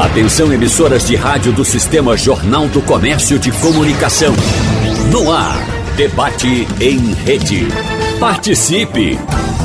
[0.00, 4.32] Atenção emissoras de rádio do Sistema Jornal do Comércio de Comunicação.
[5.12, 5.58] No ar,
[5.94, 7.68] debate em rede.
[8.18, 9.18] Participe!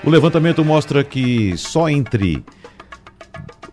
[0.03, 2.43] O levantamento mostra que só entre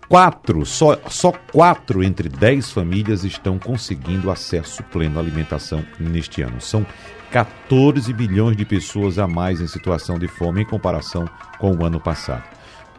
[0.08, 6.60] quatro, só, só quatro entre dez famílias estão conseguindo acesso pleno à alimentação neste ano.
[6.60, 6.84] São
[7.30, 11.28] 14 bilhões de pessoas a mais em situação de fome em comparação
[11.58, 12.44] com o ano passado.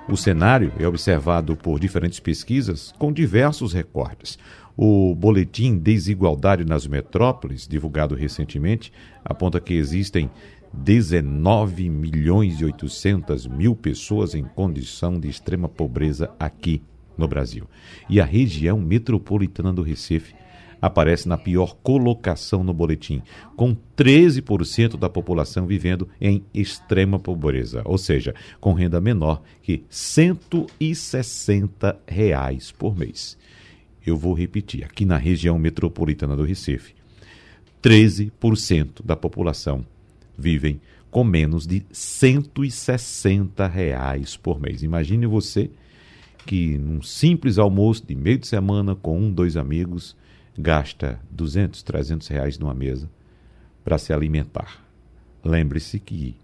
[0.08, 4.40] O cenário é observado por diferentes pesquisas com diversos recortes.
[4.76, 8.94] O boletim Desigualdade nas Metrópoles, divulgado recentemente,
[9.26, 10.30] aponta que existem
[10.78, 16.82] 19 milhões e 800 mil pessoas em condição de extrema pobreza aqui
[17.18, 17.68] no Brasil.
[18.10, 20.36] E a região metropolitana do Recife
[20.82, 23.22] aparece na pior colocação no boletim,
[23.56, 32.00] com 13% da população vivendo em extrema pobreza, ou seja, com renda menor que 160
[32.08, 33.36] reais por mês.
[34.06, 36.94] Eu vou repetir, aqui na região metropolitana do Recife,
[37.82, 39.84] 13% da população
[40.38, 44.84] vivem com menos de 160 reais por mês.
[44.84, 45.70] Imagine você
[46.46, 50.16] que num simples almoço de meio de semana com um, dois amigos,
[50.58, 53.10] gasta 200, 300 reais numa mesa
[53.84, 54.84] para se alimentar.
[55.44, 56.36] Lembre-se que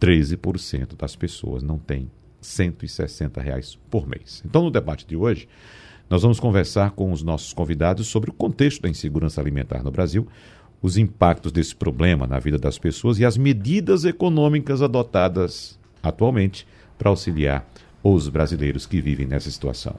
[0.00, 4.42] 13% das pessoas não têm 160 reais por mês.
[4.44, 5.48] Então, no debate de hoje,
[6.08, 10.26] nós vamos conversar com os nossos convidados sobre o contexto da insegurança alimentar no Brasil,
[10.80, 17.10] os impactos desse problema na vida das pessoas e as medidas econômicas adotadas atualmente para
[17.10, 17.66] auxiliar
[18.02, 19.96] os brasileiros que vivem nessa situação.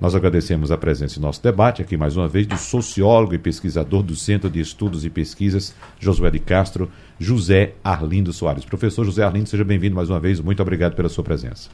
[0.00, 4.02] Nós agradecemos a presença em nosso debate aqui mais uma vez do sociólogo e pesquisador
[4.02, 8.64] do Centro de Estudos e Pesquisas, Josué de Castro, José Arlindo Soares.
[8.64, 10.40] Professor José Arlindo, seja bem-vindo mais uma vez.
[10.40, 11.70] Muito obrigado pela sua presença.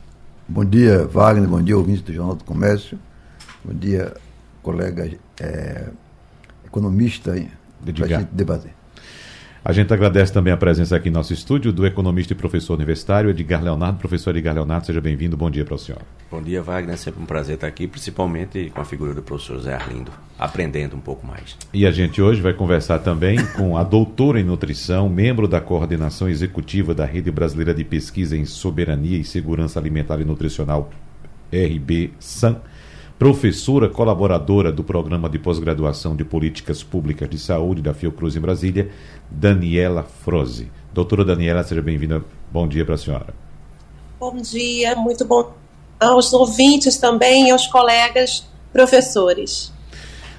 [0.47, 1.49] Bom dia, Wagner.
[1.49, 2.99] Bom dia, ouvintes do Jornal do Comércio.
[3.65, 4.15] Bom dia,
[4.63, 5.11] colega
[5.41, 5.89] é,
[6.67, 7.37] economista
[7.81, 8.81] para a gente debater.
[9.63, 13.29] A gente agradece também a presença aqui em nosso estúdio do economista e professor universitário
[13.29, 13.99] Edgar Leonardo.
[13.99, 15.37] Professor Edgar Leonardo, seja bem-vindo.
[15.37, 16.01] Bom dia para o senhor.
[16.31, 16.95] Bom dia, Wagner.
[16.95, 20.97] É sempre um prazer estar aqui, principalmente com a figura do professor José Arlindo, aprendendo
[20.97, 21.59] um pouco mais.
[21.75, 26.27] E a gente hoje vai conversar também com a doutora em nutrição, membro da coordenação
[26.27, 30.89] executiva da Rede Brasileira de Pesquisa em Soberania e Segurança Alimentar e Nutricional,
[31.53, 32.57] RB-SAN
[33.21, 38.91] professora colaboradora do Programa de Pós-Graduação de Políticas Públicas de Saúde da Fiocruz em Brasília,
[39.31, 40.71] Daniela Froze.
[40.91, 42.25] Doutora Daniela, seja bem-vinda.
[42.51, 43.35] Bom dia para a senhora.
[44.19, 45.53] Bom dia, muito bom
[46.01, 49.71] aos ouvintes também e aos colegas professores.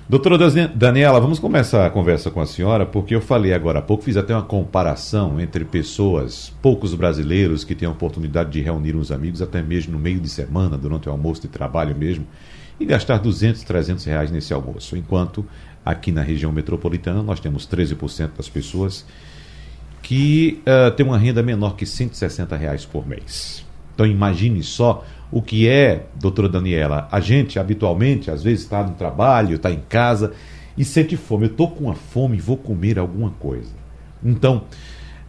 [0.10, 0.40] Doutora
[0.74, 4.18] Daniela, vamos começar a conversa com a senhora, porque eu falei agora há pouco, fiz
[4.18, 9.40] até uma comparação entre pessoas, poucos brasileiros que têm a oportunidade de reunir uns amigos,
[9.40, 12.26] até mesmo no meio de semana, durante o almoço de trabalho mesmo,
[12.82, 14.98] e gastar 200, 300 reais nesse almoço.
[14.98, 15.46] Enquanto
[15.86, 19.06] aqui na região metropolitana nós temos 13% das pessoas
[20.02, 23.64] que uh, têm uma renda menor que 160 reais por mês.
[23.94, 28.96] Então imagine só o que é, doutora Daniela, a gente habitualmente, às vezes está no
[28.96, 30.34] trabalho, está em casa
[30.76, 31.46] e sente fome.
[31.46, 33.72] Eu estou com uma fome e vou comer alguma coisa.
[34.24, 34.64] Então, uh,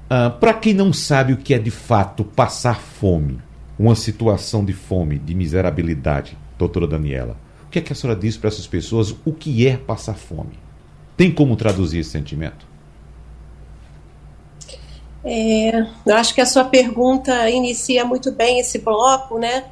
[0.08, 3.38] ah, para quem não sabe o que é de fato passar fome,
[3.78, 7.36] uma situação de fome, de miserabilidade, doutora Daniela,
[7.72, 10.58] que é que a senhora diz para essas pessoas o que é passar fome?
[11.16, 12.66] Tem como traduzir esse sentimento?
[15.24, 19.64] É, eu acho que a sua pergunta inicia muito bem esse bloco, né?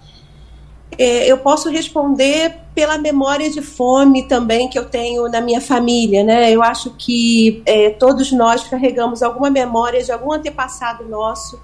[0.96, 6.24] É, eu posso responder pela memória de fome também que eu tenho na minha família,
[6.24, 6.50] né?
[6.50, 11.60] Eu acho que é, todos nós carregamos alguma memória de algum antepassado nosso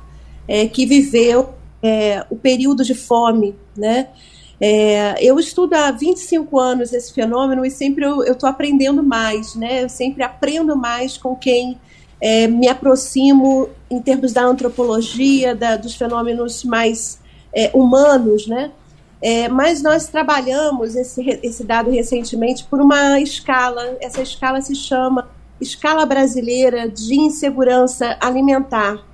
[0.47, 4.09] é, que viveu é, o período de fome, né?
[4.61, 9.85] É, eu estudo há 25 anos esse fenômeno e sempre eu estou aprendendo mais, né?
[9.85, 11.79] Eu sempre aprendo mais com quem
[12.21, 17.21] é, me aproximo em termos da antropologia, da, dos fenômenos mais
[17.53, 18.73] é, humanos, né?
[19.21, 25.29] É, mas nós trabalhamos esse, esse dado recentemente por uma escala, essa escala se chama
[25.61, 29.05] Escala Brasileira de Insegurança Alimentar.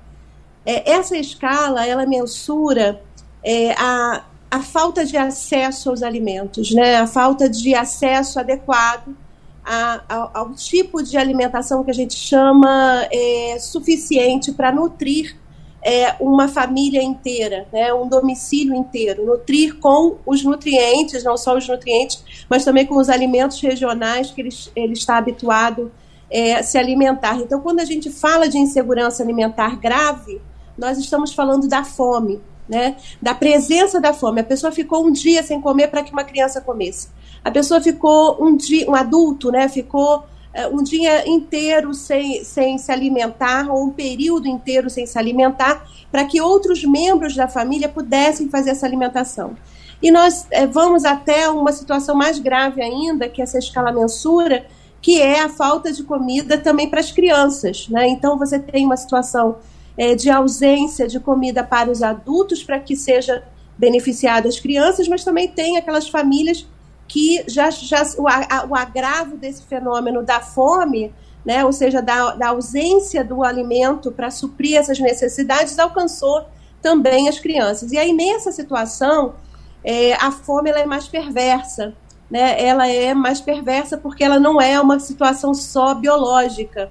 [0.65, 3.01] É, essa escala, ela mensura
[3.43, 4.23] é, a
[4.53, 6.97] a falta de acesso aos alimentos, né?
[6.97, 9.17] a falta de acesso adequado
[9.65, 15.35] a, a, ao tipo de alimentação que a gente chama é, suficiente para nutrir
[15.81, 21.67] é, uma família inteira, né, um domicílio inteiro, nutrir com os nutrientes, não só os
[21.67, 25.91] nutrientes, mas também com os alimentos regionais que ele, ele está habituado
[26.29, 27.39] é, a se alimentar.
[27.39, 30.39] Então, quando a gente fala de insegurança alimentar grave,
[30.77, 34.41] nós estamos falando da fome, né, da presença da fome.
[34.41, 37.09] A pessoa ficou um dia sem comer para que uma criança comesse.
[37.43, 40.23] A pessoa ficou um dia, um adulto, né, ficou
[40.53, 45.85] é, um dia inteiro sem, sem se alimentar, ou um período inteiro sem se alimentar,
[46.11, 49.55] para que outros membros da família pudessem fazer essa alimentação.
[50.01, 54.65] E nós é, vamos até uma situação mais grave ainda, que essa escala mensura,
[55.01, 57.87] que é a falta de comida também para as crianças.
[57.89, 58.07] Né?
[58.09, 59.57] Então, você tem uma situação
[59.97, 63.43] é, de ausência de comida para os adultos, para que seja
[63.77, 66.67] beneficiado as crianças, mas também tem aquelas famílias
[67.07, 71.13] que já, já o, a, o agravo desse fenômeno da fome,
[71.45, 76.45] né, ou seja, da, da ausência do alimento para suprir essas necessidades, alcançou
[76.81, 77.91] também as crianças.
[77.91, 79.35] E aí, nessa situação,
[79.83, 81.93] é, a fome ela é mais perversa.
[82.29, 82.61] Né?
[82.61, 86.89] Ela é mais perversa porque ela não é uma situação só biológica.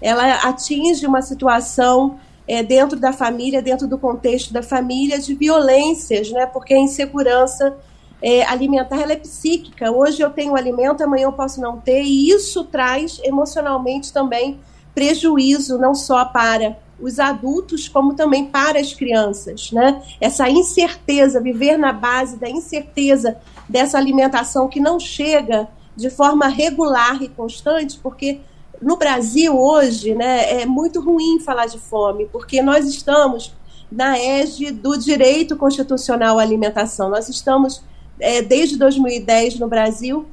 [0.00, 6.30] Ela atinge uma situação é, dentro da família, dentro do contexto da família, de violências,
[6.30, 6.46] né?
[6.46, 7.76] porque a insegurança
[8.20, 9.90] é, alimentar ela é psíquica.
[9.90, 14.60] Hoje eu tenho alimento, amanhã eu posso não ter, e isso traz emocionalmente também
[14.94, 19.72] prejuízo, não só para os adultos, como também para as crianças.
[19.72, 20.02] Né?
[20.20, 23.36] Essa incerteza, viver na base da incerteza
[23.68, 28.40] dessa alimentação que não chega de forma regular e constante, porque
[28.84, 33.54] no Brasil hoje né, é muito ruim falar de fome, porque nós estamos
[33.90, 37.08] na égide do direito constitucional à alimentação.
[37.08, 37.82] Nós estamos
[38.20, 40.26] é, desde 2010 no Brasil,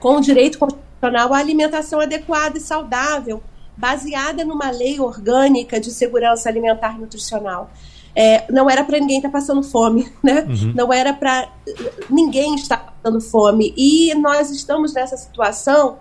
[0.00, 3.42] com o direito constitucional à alimentação adequada e saudável,
[3.76, 7.70] baseada numa lei orgânica de segurança alimentar e nutricional.
[8.14, 10.46] É, não era para ninguém estar tá passando fome, né?
[10.48, 10.72] Uhum.
[10.74, 11.48] Não era para
[12.08, 13.74] ninguém estar passando fome.
[13.76, 15.98] E nós estamos nessa situação.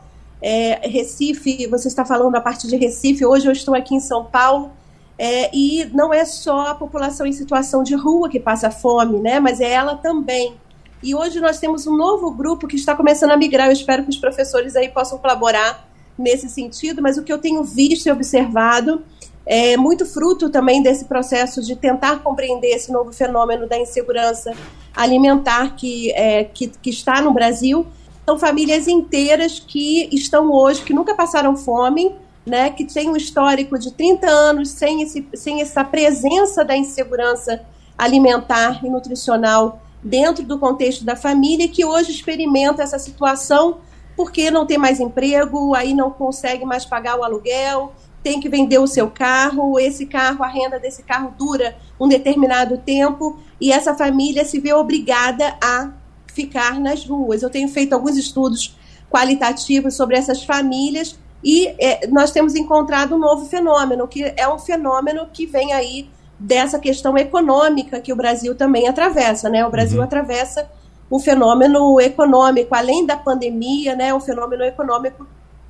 [0.48, 3.26] É, Recife, você está falando a partir de Recife.
[3.26, 4.72] Hoje eu estou aqui em São Paulo.
[5.18, 9.40] É, e não é só a população em situação de rua que passa fome, né?
[9.40, 10.54] Mas é ela também.
[11.02, 13.70] E hoje nós temos um novo grupo que está começando a migrar.
[13.70, 17.64] Eu espero que os professores aí possam colaborar nesse sentido, mas o que eu tenho
[17.64, 19.02] visto e observado
[19.48, 24.54] é muito fruto também desse processo de tentar compreender esse novo fenômeno da insegurança
[24.96, 27.88] alimentar que, é, que, que está no Brasil.
[28.26, 33.78] São famílias inteiras que estão hoje, que nunca passaram fome, né, que têm um histórico
[33.78, 37.66] de 30 anos sem, esse, sem essa presença da insegurança
[37.98, 43.78] alimentar e nutricional dentro do contexto da família que hoje experimenta essa situação
[44.16, 47.94] porque não tem mais emprego, aí não consegue mais pagar o aluguel,
[48.24, 52.78] tem que vender o seu carro, esse carro, a renda desse carro dura um determinado
[52.78, 55.92] tempo e essa família se vê obrigada a
[56.36, 57.42] ficar nas ruas.
[57.42, 58.76] Eu tenho feito alguns estudos
[59.10, 64.60] qualitativos sobre essas famílias e é, nós temos encontrado um novo fenômeno, que é um
[64.60, 69.66] fenômeno que vem aí dessa questão econômica que o Brasil também atravessa, né?
[69.66, 70.04] O Brasil uhum.
[70.04, 70.70] atravessa
[71.10, 74.14] um fenômeno econômico, além da pandemia, né?
[74.14, 75.26] Um fenômeno econômico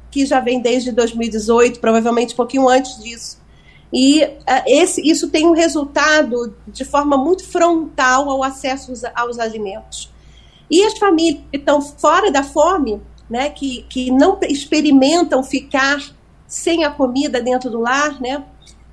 [0.10, 3.38] que já vem desde 2018, provavelmente um pouquinho antes disso.
[3.94, 9.40] E uh, esse, isso tem um resultado de forma muito frontal ao acesso aos, aos
[9.40, 10.12] alimentos.
[10.70, 16.00] E as famílias que estão fora da fome, né, que, que não experimentam ficar
[16.48, 18.44] sem a comida dentro do lar, né,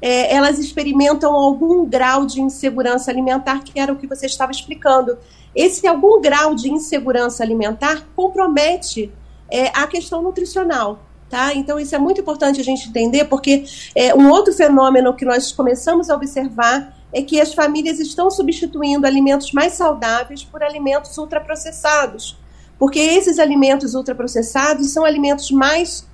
[0.00, 5.16] é, elas experimentam algum grau de insegurança alimentar, que era o que você estava explicando.
[5.54, 9.12] Esse algum grau de insegurança alimentar compromete
[9.48, 10.98] é, a questão nutricional.
[11.30, 11.54] Tá?
[11.54, 13.64] Então, isso é muito importante a gente entender, porque
[13.94, 19.06] é, um outro fenômeno que nós começamos a observar é que as famílias estão substituindo
[19.06, 22.38] alimentos mais saudáveis por alimentos ultraprocessados.
[22.78, 26.06] Porque esses alimentos ultraprocessados são alimentos mais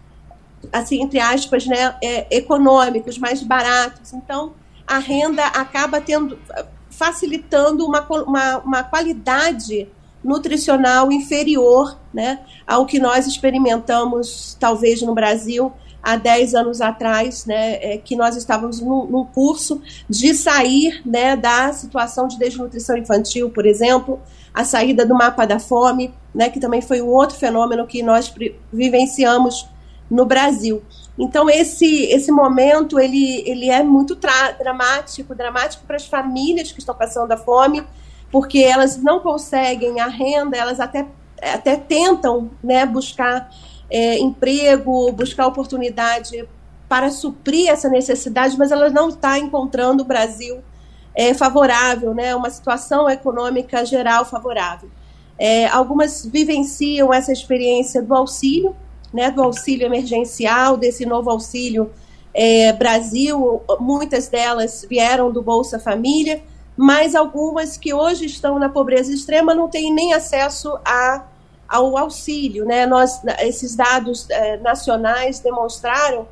[0.72, 4.12] assim, entre aspas, né, é, econômicos, mais baratos.
[4.12, 4.54] Então,
[4.86, 6.38] a renda acaba tendo,
[6.90, 9.88] facilitando uma, uma, uma qualidade
[10.22, 17.74] nutricional inferior né, ao que nós experimentamos, talvez, no Brasil há 10 anos atrás, né,
[17.82, 23.50] é, que nós estávamos num, num, curso de sair né, da situação de desnutrição infantil,
[23.50, 24.20] por exemplo,
[24.54, 28.32] a saída do mapa da fome, né, que também foi um outro fenômeno que nós
[28.72, 29.68] vivenciamos
[30.10, 30.82] no Brasil.
[31.18, 34.16] Então esse esse momento ele, ele é muito
[34.58, 37.82] dramático, dramático para as famílias que estão passando a fome,
[38.30, 41.06] porque elas não conseguem a renda, elas até
[41.40, 43.50] até tentam né, buscar
[43.90, 46.48] é, emprego, buscar oportunidade
[46.88, 50.58] para suprir essa necessidade, mas ela não está encontrando o Brasil
[51.14, 54.88] é, favorável, né, uma situação econômica geral favorável.
[55.38, 58.74] É, algumas vivenciam essa experiência do auxílio,
[59.12, 61.90] né, do auxílio emergencial, desse novo auxílio
[62.34, 66.42] é, Brasil, muitas delas vieram do Bolsa Família,
[66.76, 71.24] mas algumas que hoje estão na pobreza extrema não têm nem acesso a,
[71.68, 72.64] ao auxílio.
[72.64, 72.86] Né?
[72.86, 76.26] Nós, esses dados é, nacionais demonstraram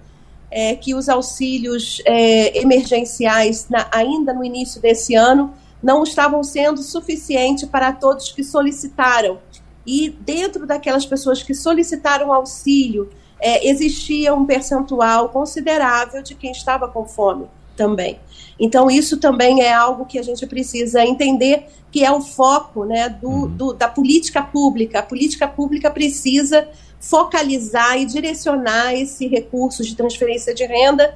[0.50, 5.52] é, que os auxílios é, emergenciais, na, ainda no início desse ano,
[5.83, 9.38] não estavam sendo suficientes para todos que solicitaram.
[9.87, 16.88] E dentro daquelas pessoas que solicitaram auxílio, é, existia um percentual considerável de quem estava
[16.88, 18.19] com fome também.
[18.58, 23.08] Então, isso também é algo que a gente precisa entender, que é o foco né,
[23.08, 23.48] do, uhum.
[23.48, 25.00] do, da política pública.
[25.00, 26.66] A política pública precisa
[26.98, 31.14] focalizar e direcionar esse recurso de transferência de renda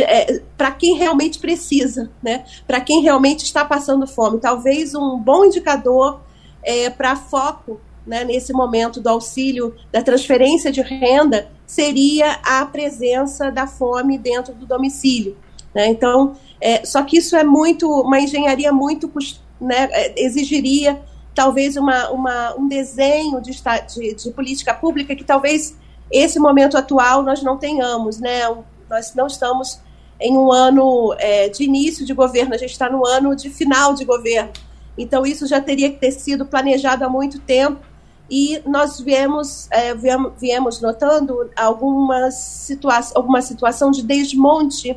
[0.00, 2.44] é, para quem realmente precisa, né?
[2.66, 4.38] para quem realmente está passando fome.
[4.38, 6.20] Talvez um bom indicador
[6.62, 13.50] é, para foco né, nesse momento do auxílio, da transferência de renda, seria a presença
[13.50, 15.36] da fome dentro do domicílio.
[15.74, 15.88] Né?
[15.88, 19.10] Então, é, só que isso é muito, uma engenharia muito,
[19.60, 21.02] né, é, exigiria
[21.34, 25.76] talvez uma, uma, um desenho de, de, de, política pública que talvez
[26.10, 28.42] esse momento atual nós não tenhamos, né?
[28.88, 29.80] Nós não estamos
[30.20, 33.94] em um ano é, de início de governo, a gente está no ano de final
[33.94, 34.52] de governo.
[34.96, 37.80] Então isso já teria que ter sido planejado há muito tempo
[38.30, 44.96] e nós viemos, é, viemos, viemos notando alguma, situa alguma situação de desmonte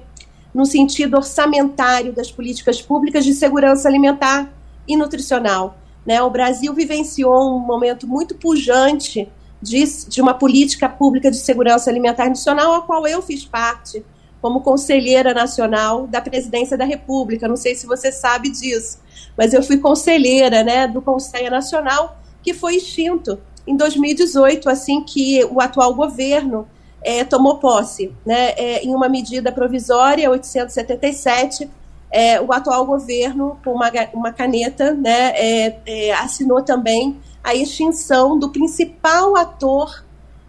[0.58, 4.52] no sentido orçamentário das políticas públicas de segurança alimentar
[4.88, 5.78] e nutricional.
[6.04, 6.20] Né?
[6.24, 12.26] O Brasil vivenciou um momento muito pujante de, de uma política pública de segurança alimentar
[12.26, 14.04] e nutricional, a qual eu fiz parte
[14.42, 17.48] como conselheira nacional da presidência da República.
[17.48, 18.98] Não sei se você sabe disso,
[19.38, 23.38] mas eu fui conselheira né, do Conselho Nacional que foi extinto
[23.68, 26.68] em 2018, assim que o atual governo
[27.02, 31.70] é, tomou posse, né, é, em uma medida provisória 877.
[32.10, 38.38] É, o atual governo, com uma, uma caneta, né, é, é, assinou também a extinção
[38.38, 40.04] do principal ator,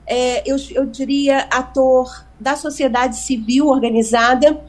[0.07, 4.61] é, eu, eu diria ator da sociedade civil organizada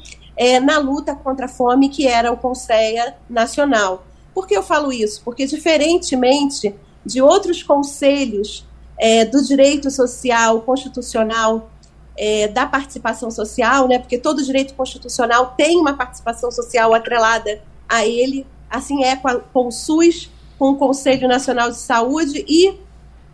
[0.63, 4.05] na luta contra a fome, que era o Conselho Nacional.
[4.33, 5.21] Por que eu falo isso?
[5.25, 6.74] Porque, diferentemente
[7.05, 8.65] de outros conselhos
[9.00, 11.72] é, do direito social constitucional
[12.18, 18.06] é, da participação social, né, porque todo direito constitucional tem uma participação social atrelada a
[18.06, 20.29] ele, assim é com, a, com o SUS,
[20.60, 22.77] com o Conselho Nacional de Saúde e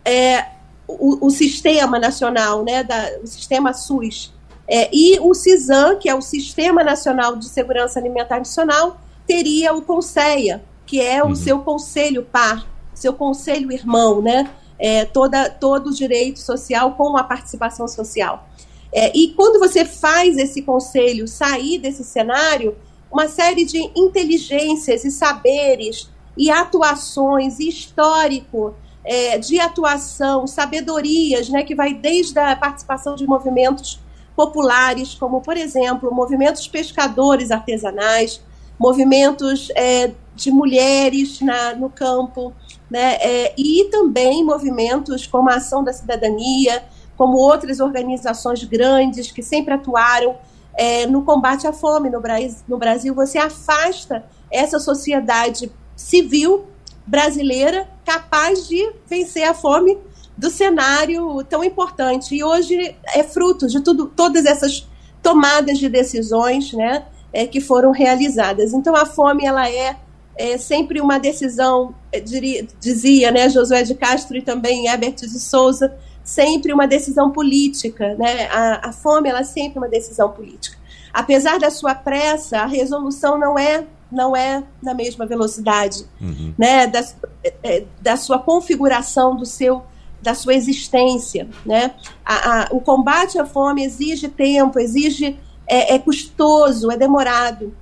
[0.04, 0.46] é,
[0.86, 4.32] o, o, sistema nacional, né, da, o sistema SUS,
[4.68, 9.82] é, e o CISAM, que é o Sistema Nacional de Segurança Alimentar Nacional, teria o
[9.82, 11.34] CONSEA, que é o uhum.
[11.34, 14.48] seu conselho par, seu conselho irmão, né?
[14.78, 18.46] É, toda, todo o direito social com a participação social.
[18.92, 22.76] É, e quando você faz esse conselho sair desse cenário,
[23.10, 31.62] uma série de inteligências e saberes e atuações e histórico é, de atuação, sabedorias, né,
[31.62, 34.00] que vai desde a participação de movimentos
[34.34, 38.42] populares, como, por exemplo, movimentos pescadores artesanais,
[38.78, 42.52] movimentos é, de mulheres na, no campo,
[42.90, 46.84] né, é, e também movimentos como a Ação da Cidadania,
[47.16, 50.36] como outras organizações grandes que sempre atuaram
[50.74, 52.22] é, no combate à fome no,
[52.68, 53.14] no Brasil.
[53.14, 56.66] Você afasta essa sociedade civil
[57.06, 59.98] brasileira capaz de vencer a fome
[60.36, 62.34] do cenário tão importante.
[62.34, 64.86] E hoje é fruto de tudo, todas essas
[65.22, 68.72] tomadas de decisões né, é, que foram realizadas.
[68.72, 69.96] Então a fome ela é
[70.36, 75.40] é sempre uma decisão, é, diria, dizia né, Josué de Castro e também Herbert de
[75.40, 78.14] Souza, sempre uma decisão política.
[78.16, 78.46] Né?
[78.48, 80.76] A, a fome ela é sempre uma decisão política.
[81.12, 86.54] Apesar da sua pressa, a resolução não é não é na mesma velocidade, uhum.
[86.56, 87.00] né, da,
[87.42, 89.82] é, é, da sua configuração do seu
[90.22, 91.94] da sua existência, né?
[92.24, 97.74] A, a, o combate à fome exige tempo, exige é, é custoso, é demorado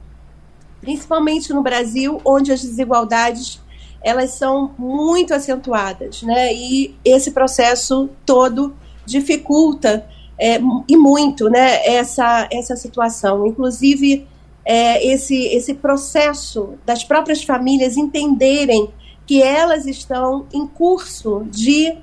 [0.84, 3.60] principalmente no Brasil, onde as desigualdades
[4.02, 6.52] elas são muito acentuadas, né?
[6.52, 8.76] E esse processo todo
[9.06, 10.06] dificulta
[10.38, 11.86] é, e muito, né?
[11.86, 14.26] Essa essa situação, inclusive
[14.64, 18.90] é, esse esse processo das próprias famílias entenderem
[19.26, 21.96] que elas estão em curso de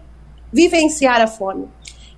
[0.52, 1.68] vivenciar a fome.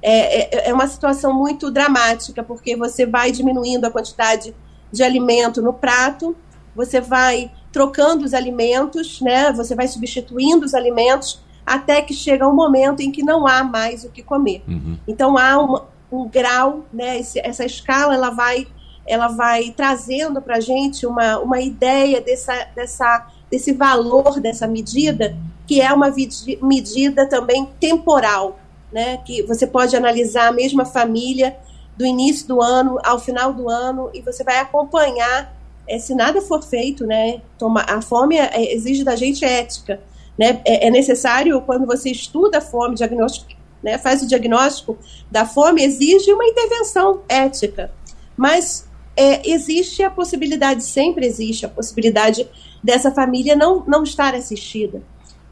[0.02, 4.56] é, é, é uma situação muito dramática, porque você vai diminuindo a quantidade
[4.94, 6.36] de alimento no prato,
[6.76, 9.52] você vai trocando os alimentos, né?
[9.54, 14.04] Você vai substituindo os alimentos até que chega um momento em que não há mais
[14.04, 14.64] o que comer.
[14.68, 14.98] Uhum.
[15.08, 17.20] Então há uma, um grau, né?
[17.20, 18.68] Esse, essa escala ela vai
[19.06, 25.36] ela vai trazendo para a gente uma, uma ideia dessa, dessa, desse valor dessa medida,
[25.68, 26.14] que é uma
[26.62, 28.60] medida também temporal,
[28.92, 29.18] né?
[29.26, 31.58] que você pode analisar a mesma família
[31.98, 35.54] do início do ano ao final do ano e você vai acompanhar
[35.88, 37.42] é, se nada for feito, né?
[37.58, 40.00] Toma, a fome é, exige da gente ética.
[40.38, 40.62] Né?
[40.66, 43.52] É, é, necessário, quando você estuda a fome, diagnóstico,
[43.84, 44.98] né, faz o diagnóstico
[45.30, 47.92] da fome, exige uma intervenção ética.
[48.36, 52.48] Mas é, existe a possibilidade, sempre existe a possibilidade
[52.84, 55.02] dessa família não, não estar assistida.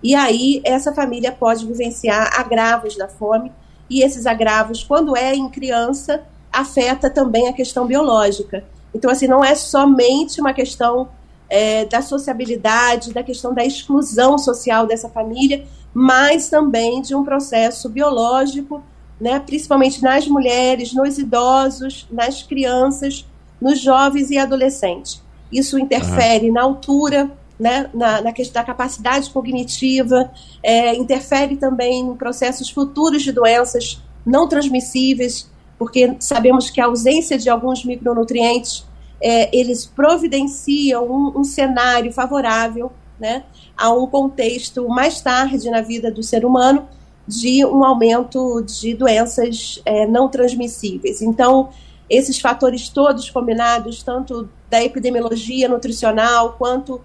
[0.01, 3.51] E aí, essa família pode vivenciar agravos da fome,
[3.89, 8.63] e esses agravos, quando é em criança, afeta também a questão biológica.
[8.93, 11.09] Então, assim, não é somente uma questão
[11.49, 17.89] é, da sociabilidade, da questão da exclusão social dessa família, mas também de um processo
[17.89, 18.81] biológico,
[19.19, 23.27] né, principalmente nas mulheres, nos idosos, nas crianças,
[23.61, 25.21] nos jovens e adolescentes.
[25.51, 26.53] Isso interfere uhum.
[26.53, 30.31] na altura, né, na, na questão da capacidade cognitiva,
[30.63, 35.49] é, interfere também em processos futuros de doenças não transmissíveis,
[35.81, 38.85] porque sabemos que a ausência de alguns micronutrientes
[39.19, 43.45] é, eles providenciam um, um, cenário favorável né,
[43.75, 46.87] a um contexto mais tarde na vida do ser humano
[47.27, 51.19] de um aumento de doenças é, não transmissíveis.
[51.19, 51.69] Então,
[52.07, 57.01] esses fatores todos combinados, tanto da epidemiologia nutricional quanto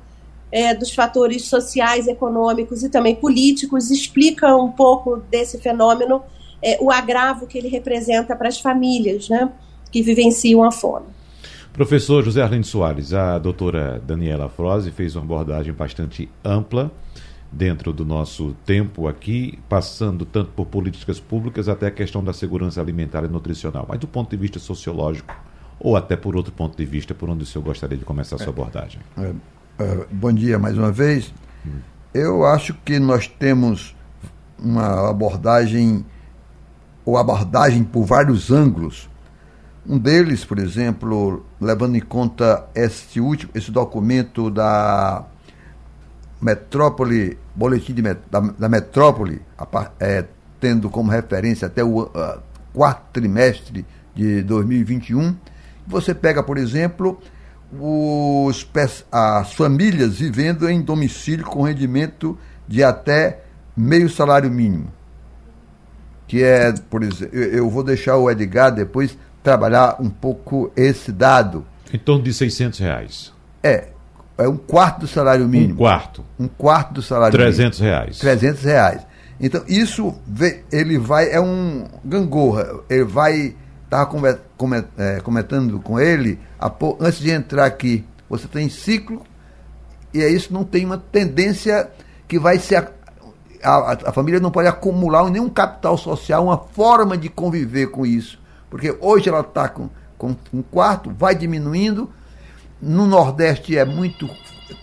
[0.53, 6.23] é, dos fatores sociais, econômicos e também políticos, explicam um pouco desse fenômeno,
[6.67, 9.49] é, o agravo que ele representa para as famílias né,
[9.89, 11.07] que vivenciam a fome.
[11.73, 16.91] Professor José Arlindo Soares, a doutora Daniela Froze fez uma abordagem bastante ampla
[17.53, 22.81] dentro do nosso tempo aqui, passando tanto por políticas públicas até a questão da segurança
[22.81, 25.35] alimentar e nutricional, mas do ponto de vista sociológico
[25.79, 28.39] ou até por outro ponto de vista, por onde o senhor gostaria de começar a
[28.39, 29.01] sua abordagem?
[29.17, 29.33] É,
[29.79, 31.33] é, bom dia mais uma vez.
[31.65, 31.79] Hum.
[32.13, 33.95] Eu acho que nós temos
[34.59, 36.05] uma abordagem
[37.07, 39.09] ou abordagem por vários ângulos
[39.89, 45.25] um deles, por exemplo, levando em conta esse último, esse documento da
[46.41, 49.41] Metrópole, Boletim de, da, da Metrópole,
[50.01, 50.25] é,
[50.61, 52.11] tendo como referência até o uh,
[52.75, 55.37] quarto trimestre de 2021,
[55.87, 57.21] você pega, por exemplo,
[57.73, 58.69] os,
[59.13, 63.45] as famílias vivendo em domicílio com rendimento de até
[63.77, 64.93] meio salário mínimo.
[66.27, 71.65] Que é, por exemplo, eu vou deixar o Edgar depois trabalhar um pouco esse dado.
[71.93, 73.33] Em torno de 600 reais.
[73.63, 73.89] É,
[74.37, 75.75] é um quarto do salário mínimo.
[75.75, 76.25] Um quarto.
[76.39, 77.97] Um quarto do salário 300 mínimo.
[77.97, 78.19] reais.
[78.19, 79.07] 300 reais.
[79.41, 80.15] Então, isso,
[80.73, 84.09] ele vai, é um gangorra, ele vai, estava
[84.97, 86.39] é, comentando com ele,
[87.01, 89.23] antes de entrar aqui, você tem ciclo,
[90.13, 91.91] e é isso não tem uma tendência
[92.27, 92.89] que vai ser,
[93.67, 98.39] a, a, família não pode acumular nenhum capital social, uma forma de conviver com isso.
[98.71, 102.11] Porque hoje ela está com, com um quarto, vai diminuindo.
[102.81, 104.31] No Nordeste é muito.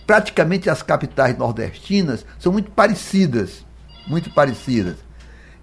[0.06, 3.64] Praticamente as capitais nordestinas são muito parecidas.
[4.06, 4.96] Muito parecidas.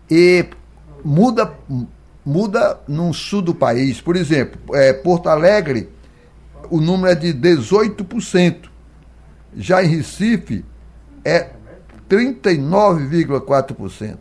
[0.09, 0.47] E
[1.03, 1.53] muda,
[2.25, 4.01] muda no sul do país.
[4.01, 5.89] Por exemplo, é, Porto Alegre,
[6.71, 8.69] o número é de 18%.
[9.55, 10.65] Já em Recife,
[11.23, 11.51] é
[12.11, 14.17] 39,4%.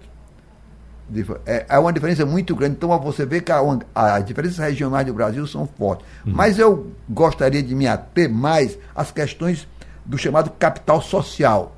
[1.45, 2.77] É, é uma diferença muito grande.
[2.77, 3.51] Então você vê que
[3.93, 6.07] as diferenças regionais do Brasil são fortes.
[6.25, 6.35] Uhum.
[6.35, 9.67] Mas eu gostaria de me ater mais às questões
[10.05, 11.77] do chamado capital social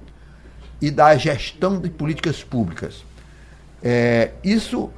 [0.82, 3.06] e da gestão de políticas públicas.
[3.82, 4.90] É, isso,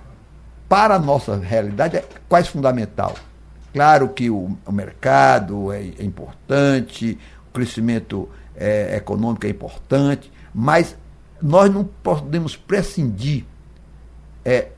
[0.68, 3.14] para a nossa realidade, é quase fundamental.
[3.72, 7.16] Claro que o, o mercado é, é, importante,
[7.48, 10.96] o crescimento é, econômico é importante, mas
[11.44, 13.44] nós não podemos prescindir
[14.42, 14.68] é,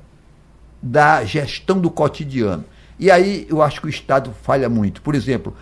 [0.83, 2.64] da gestão do cotidiano.
[2.98, 5.00] E aí eu acho que o Estado falha muito.
[5.00, 5.55] Por exemplo,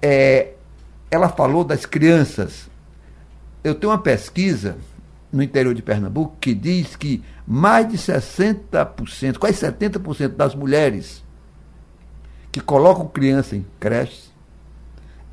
[0.00, 0.52] é,
[1.10, 2.70] ela falou das crianças.
[3.64, 4.78] Eu tenho uma pesquisa
[5.32, 11.24] no interior de Pernambuco que diz que mais de 60%, quase 70% das mulheres
[12.52, 14.32] que colocam criança em creches,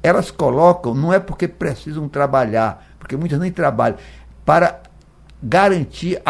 [0.01, 3.97] elas colocam, não é porque precisam trabalhar, porque muitas nem trabalham,
[4.45, 4.81] para
[5.41, 6.21] garantir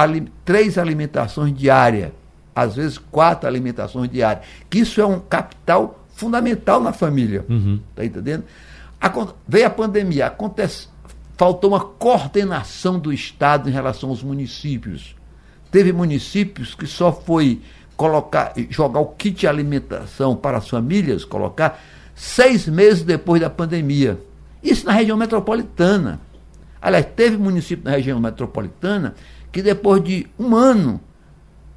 [0.45, 2.11] três alimentações diárias
[2.55, 4.45] às vezes quatro alimentações diárias.
[4.69, 7.45] Que isso é um capital fundamental na família.
[7.49, 7.79] Uhum.
[7.95, 8.43] Tá entendendo?
[9.47, 10.87] Veio a pandemia, acontece,
[11.37, 15.15] faltou uma coordenação do Estado em relação aos municípios.
[15.71, 17.61] Teve municípios que só foi
[17.95, 21.81] colocar, jogar o kit alimentação para as famílias, colocar
[22.13, 24.19] seis meses depois da pandemia.
[24.61, 26.19] Isso na região metropolitana.
[26.81, 29.13] Aliás, teve município na região metropolitana
[29.51, 30.99] que depois de um ano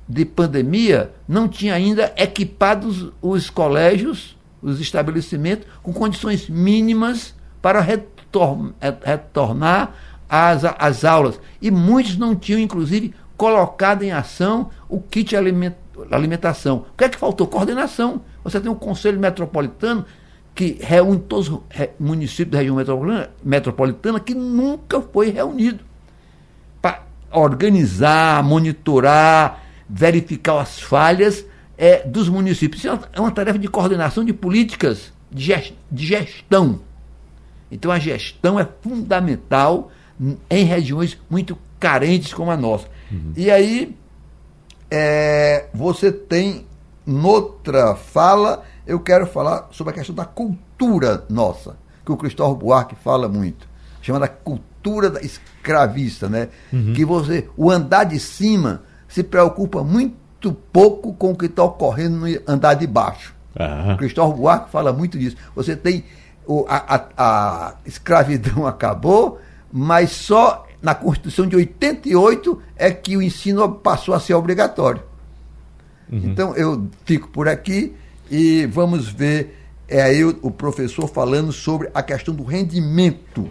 [0.08, 8.72] de pandemia não tinha ainda equipados os colégios, os estabelecimentos, com condições mínimas para retor-
[9.02, 9.94] retornar
[10.28, 11.40] às, às aulas.
[11.60, 15.74] E muitos não tinham, inclusive, colocado em ação o kit aliment-
[16.10, 16.86] alimentação.
[16.92, 17.46] O que é que faltou?
[17.46, 18.22] Coordenação.
[18.42, 20.04] Você tem um conselho metropolitano
[20.54, 21.60] que reúne todos os
[21.98, 25.80] municípios da região metropolitana, metropolitana que nunca foi reunido
[26.80, 31.44] para organizar, monitorar, verificar as falhas
[31.76, 32.84] é, dos municípios.
[32.84, 36.80] Isso é uma- é tarefa de coordenação de políticas de ges- de gestão.
[37.68, 39.90] Então a gestão é fundamental
[40.48, 42.86] em regiões muito carentes como a nossa.
[43.36, 43.96] E aí
[44.90, 46.64] é, você tem
[47.04, 52.94] noutra fala, eu quero falar sobre a questão da cultura nossa, que o Cristóvão Buarque
[52.96, 53.66] fala muito,
[54.02, 56.48] chamada cultura da escravista, né?
[56.94, 62.16] Que você, o andar de cima se preocupa muito pouco com o que está ocorrendo
[62.18, 63.34] no andar de baixo.
[63.58, 65.36] Ah, Cristóvão Buarque fala muito disso.
[65.56, 66.04] Você tem
[66.46, 69.38] o- a, a- a escravidão acabou,
[69.72, 75.02] mas só na Constituição de 88 é que o ensino passou a ser obrigatório.
[76.12, 77.94] Então eu fico por aqui
[78.30, 83.48] e vamos ver é aí o, o professor falando sobre a questão do rendimento,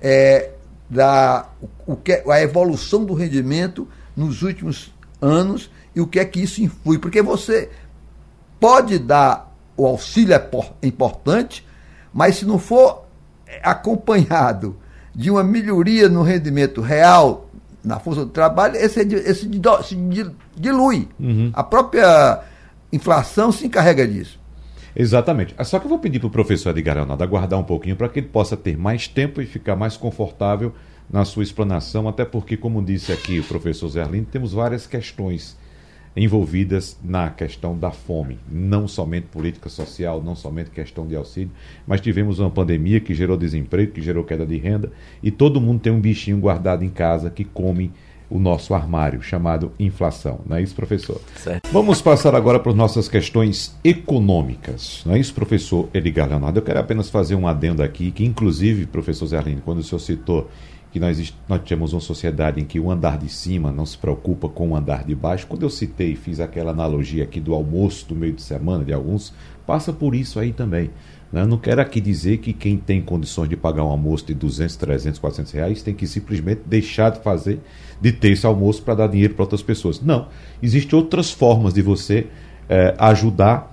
[0.00, 0.50] é,
[0.88, 1.48] da
[1.86, 6.40] o, o que a evolução do rendimento nos últimos anos e o que é que
[6.40, 7.70] isso influi, porque você
[8.60, 11.66] pode dar o auxílio é por- importante,
[12.12, 13.04] mas se não for
[13.62, 14.76] acompanhado
[15.14, 17.48] de uma melhoria no rendimento real
[17.82, 19.48] na força do trabalho, esse, esse
[19.84, 21.08] se di- dilui.
[21.52, 22.40] A própria
[22.92, 24.38] inflação se encarrega disso.
[24.94, 25.54] Exatamente.
[25.56, 28.08] É Só que eu vou pedir para o professor Edgar Leonardo aguardar um pouquinho para
[28.08, 30.72] que ele possa ter mais tempo e ficar mais confortável
[31.10, 35.56] na sua explanação, até porque, como disse aqui o professor Zé Arlindo, temos várias questões
[36.16, 41.50] envolvidas na questão da fome, não somente política social, não somente questão de auxílio,
[41.86, 44.90] mas tivemos uma pandemia que gerou desemprego, que gerou queda de renda,
[45.22, 47.92] e todo mundo tem um bichinho guardado em casa que come
[48.30, 50.40] o nosso armário, chamado inflação.
[50.46, 51.20] Não é isso, professor?
[51.36, 51.68] Certo.
[51.72, 55.02] Vamos passar agora para as nossas questões econômicas.
[55.06, 56.58] Não é isso, professor Edgar Leonardo?
[56.58, 59.98] Eu quero apenas fazer um adendo aqui, que inclusive, professor Zé Arlindo, quando o senhor
[60.00, 60.48] citou
[60.90, 64.48] que nós, nós temos uma sociedade em que o andar de cima não se preocupa
[64.48, 68.14] com o andar de baixo, quando eu citei, fiz aquela analogia aqui do almoço do
[68.14, 69.32] meio de semana de alguns,
[69.66, 70.90] passa por isso aí também.
[71.30, 71.44] né?
[71.44, 75.18] Não quero aqui dizer que quem tem condições de pagar um almoço de 200, 300,
[75.20, 77.60] 400 reais tem que simplesmente deixar de fazer,
[78.00, 80.00] de ter esse almoço para dar dinheiro para outras pessoas.
[80.00, 80.28] Não.
[80.62, 82.26] Existem outras formas de você
[82.68, 83.70] eh, ajudar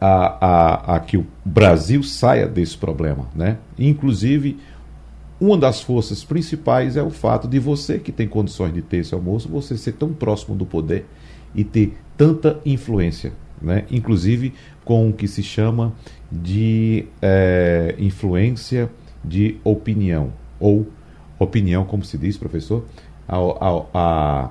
[0.00, 3.28] a, a, a que o Brasil saia desse problema.
[3.34, 3.58] Né?
[3.78, 4.58] Inclusive,
[5.40, 9.14] uma das forças principais é o fato de você que tem condições de ter esse
[9.14, 11.06] almoço, você ser tão próximo do poder
[11.54, 13.84] e ter tanta influência, né?
[13.90, 14.52] inclusive
[14.84, 15.92] com o que se chama
[16.30, 18.90] de eh, influência
[19.24, 20.86] de opinião, ou
[21.38, 22.84] opinião, como se diz, professor?
[23.28, 24.50] A, a, a,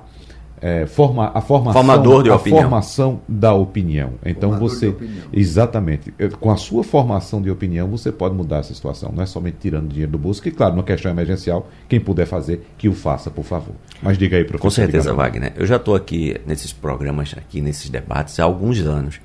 [0.60, 2.62] eh, forma, a formação, Formador de a opinião.
[2.62, 4.12] formação da opinião.
[4.24, 5.26] Então Formador você, opinião.
[5.32, 9.12] exatamente, com a sua formação de opinião você pode mudar essa situação.
[9.14, 12.66] Não é somente tirando dinheiro do bolso, que claro, numa questão emergencial, quem puder fazer,
[12.76, 13.74] que o faça, por favor.
[14.02, 14.62] Mas diga aí, professor.
[14.62, 15.12] Com certeza.
[15.12, 15.52] Wagner.
[15.56, 19.20] Eu já estou aqui nesses programas, aqui nesses debates há alguns anos.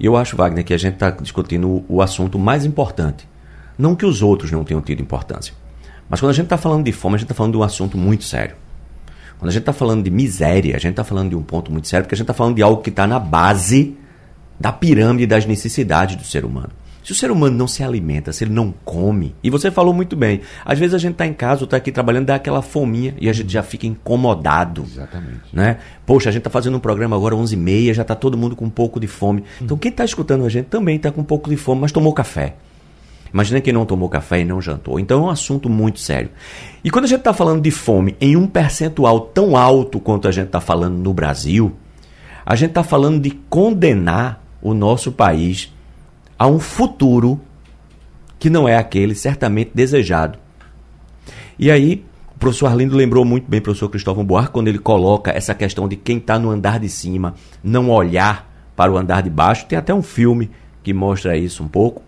[0.00, 3.28] E eu acho, Wagner, que a gente está discutindo o, o assunto mais importante.
[3.78, 5.54] Não que os outros não tenham tido importância.
[6.08, 7.96] Mas quando a gente está falando de fome, a gente está falando de um assunto
[7.96, 8.56] muito sério.
[9.42, 11.88] Quando a gente está falando de miséria, a gente está falando de um ponto muito
[11.88, 13.96] sério, porque a gente está falando de algo que está na base
[14.60, 16.68] da pirâmide das necessidades do ser humano.
[17.02, 20.14] Se o ser humano não se alimenta, se ele não come, e você falou muito
[20.14, 23.16] bem, às vezes a gente está em casa ou está aqui trabalhando, dá aquela fominha
[23.20, 24.84] e a gente já fica incomodado.
[24.84, 25.40] Exatamente.
[25.52, 25.78] Né?
[26.06, 28.70] Poxa, a gente está fazendo um programa agora 11h30, já está todo mundo com um
[28.70, 29.42] pouco de fome.
[29.60, 32.12] Então quem está escutando a gente também está com um pouco de fome, mas tomou
[32.12, 32.54] café.
[33.32, 35.00] Imagina quem não tomou café e não jantou.
[35.00, 36.30] Então é um assunto muito sério.
[36.84, 40.32] E quando a gente está falando de fome em um percentual tão alto quanto a
[40.32, 41.72] gente está falando no Brasil,
[42.44, 45.72] a gente está falando de condenar o nosso país
[46.38, 47.40] a um futuro
[48.38, 50.38] que não é aquele certamente desejado.
[51.58, 52.04] E aí,
[52.42, 55.94] professor Arlindo lembrou muito bem o professor Cristóvão Buarque quando ele coloca essa questão de
[55.94, 59.66] quem está no andar de cima não olhar para o andar de baixo.
[59.66, 60.50] Tem até um filme
[60.82, 62.02] que mostra isso um pouco.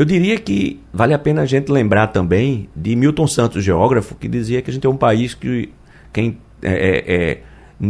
[0.00, 4.28] Eu diria que vale a pena a gente lembrar também de Milton Santos, geógrafo, que
[4.28, 5.74] dizia que a gente é um país que
[6.10, 7.42] quem é, é, é,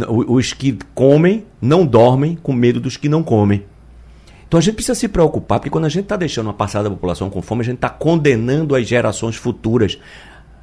[0.09, 3.63] os que comem não dormem com medo dos que não comem.
[4.45, 6.93] Então a gente precisa se preocupar, porque quando a gente está deixando uma passada da
[6.93, 9.97] população com fome, a gente está condenando as gerações futuras.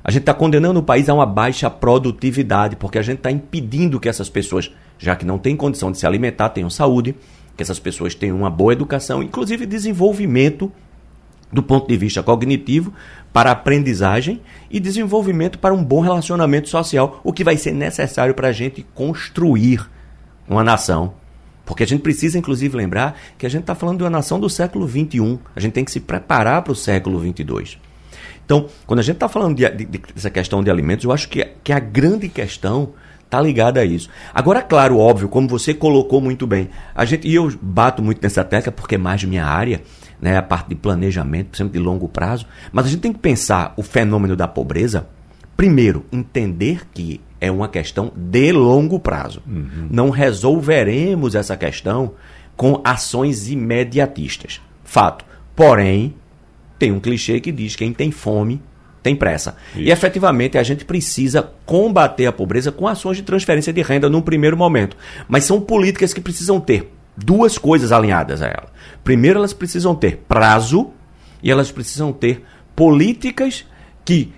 [0.04, 3.98] A gente está condenando o país a uma baixa produtividade, porque a gente está impedindo
[3.98, 7.16] que essas pessoas, já que não têm condição de se alimentar, tenham saúde,
[7.56, 10.70] que essas pessoas tenham uma boa educação, inclusive desenvolvimento
[11.52, 12.92] do ponto de vista cognitivo,
[13.32, 18.48] para aprendizagem e desenvolvimento para um bom relacionamento social, o que vai ser necessário para
[18.48, 19.88] a gente construir
[20.48, 21.14] uma nação.
[21.64, 24.48] Porque a gente precisa, inclusive, lembrar que a gente está falando de uma nação do
[24.48, 25.38] século XXI.
[25.54, 27.78] A gente tem que se preparar para o século XXII.
[28.44, 29.84] Então, quando a gente está falando de, de,
[30.14, 34.08] dessa questão de alimentos, eu acho que, que a grande questão está ligada a isso.
[34.32, 38.42] Agora, claro, óbvio, como você colocou muito bem, a gente, e eu bato muito nessa
[38.42, 39.82] tecla porque é mais minha área,
[40.20, 42.46] né, a parte de planejamento, sempre de longo prazo.
[42.72, 45.06] Mas a gente tem que pensar o fenômeno da pobreza,
[45.56, 49.42] primeiro, entender que é uma questão de longo prazo.
[49.46, 49.88] Uhum.
[49.90, 52.14] Não resolveremos essa questão
[52.56, 54.60] com ações imediatistas.
[54.82, 55.24] Fato.
[55.54, 56.14] Porém,
[56.78, 58.60] tem um clichê que diz que quem tem fome
[59.02, 59.56] tem pressa.
[59.74, 59.82] Isso.
[59.82, 64.20] E efetivamente a gente precisa combater a pobreza com ações de transferência de renda num
[64.20, 64.96] primeiro momento.
[65.28, 66.92] Mas são políticas que precisam ter
[67.24, 68.72] duas coisas alinhadas a ela.
[69.02, 70.90] Primeiro, elas precisam ter prazo
[71.42, 73.64] e elas precisam ter políticas
[74.04, 74.32] que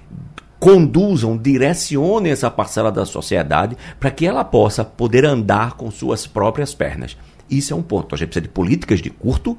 [0.59, 6.75] conduzam, direcionem essa parcela da sociedade para que ela possa poder andar com suas próprias
[6.75, 7.16] pernas.
[7.51, 8.14] Isso é um ponto.
[8.14, 9.59] A gente precisa de políticas de curto,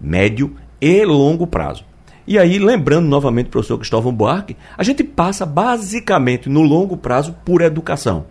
[0.00, 1.84] médio e longo prazo.
[2.26, 7.34] E aí, lembrando novamente o professor Cristóvão Buarque, a gente passa basicamente no longo prazo
[7.44, 8.26] por educação.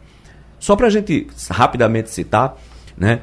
[0.59, 2.55] Só para a gente rapidamente citar,
[2.95, 3.21] né?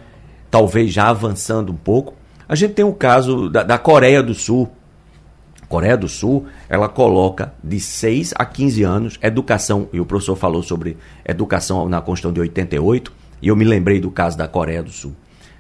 [0.54, 2.14] Talvez já avançando um pouco,
[2.48, 4.70] a gente tem o caso da, da Coreia do Sul.
[5.68, 10.62] Coreia do Sul, ela coloca de 6 a 15 anos educação, e o professor falou
[10.62, 13.12] sobre educação na Constituição de 88,
[13.42, 15.12] e eu me lembrei do caso da Coreia do Sul.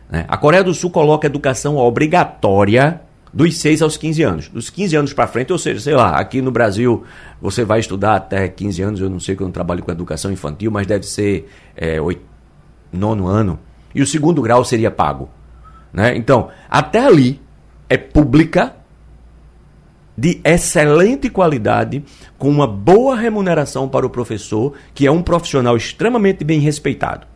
[0.08, 0.24] Né?
[0.28, 3.00] A Coreia do Sul coloca educação obrigatória
[3.32, 4.48] dos 6 aos 15 anos.
[4.48, 7.02] Dos 15 anos para frente, ou seja, sei lá, aqui no Brasil
[7.42, 10.30] você vai estudar até 15 anos, eu não sei que eu não trabalho com educação
[10.30, 11.98] infantil, mas deve ser é,
[12.92, 13.58] nono ano
[13.94, 15.28] e o segundo grau seria pago.
[15.92, 16.16] Né?
[16.16, 17.40] Então, até ali
[17.88, 18.74] é pública,
[20.16, 22.04] de excelente qualidade,
[22.38, 27.26] com uma boa remuneração para o professor, que é um profissional extremamente bem respeitado.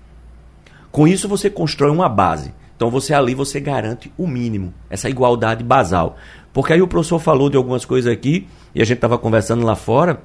[0.91, 2.55] Com isso você constrói uma base.
[2.77, 6.17] Então você ali você garante o mínimo, essa igualdade basal.
[6.53, 9.75] Porque aí o professor falou de algumas coisas aqui, e a gente estava conversando lá
[9.75, 10.23] fora,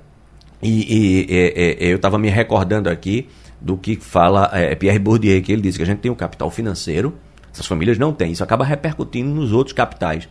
[0.61, 3.27] e, e, e, e eu estava me recordando aqui
[3.63, 6.17] do que fala é, Pierre Bourdieu, que ele diz que a gente tem o um
[6.17, 7.17] capital financeiro,
[7.51, 10.27] essas famílias não têm, isso acaba repercutindo nos outros capitais.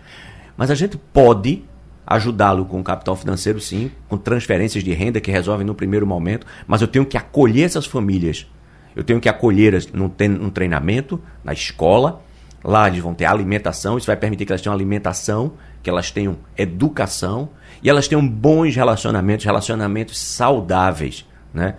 [0.55, 1.65] Mas a gente pode
[2.07, 6.83] ajudá-lo com capital financeiro, sim, com transferências de renda que resolvem no primeiro momento, mas
[6.83, 8.47] eu tenho que acolher essas famílias.
[8.95, 10.11] Eu tenho que acolhê-las num
[10.51, 12.23] treinamento, na escola.
[12.63, 16.37] Lá eles vão ter alimentação, isso vai permitir que elas tenham alimentação, que elas tenham
[16.57, 17.49] educação
[17.83, 21.77] e elas tenham bons relacionamentos, relacionamentos saudáveis, né?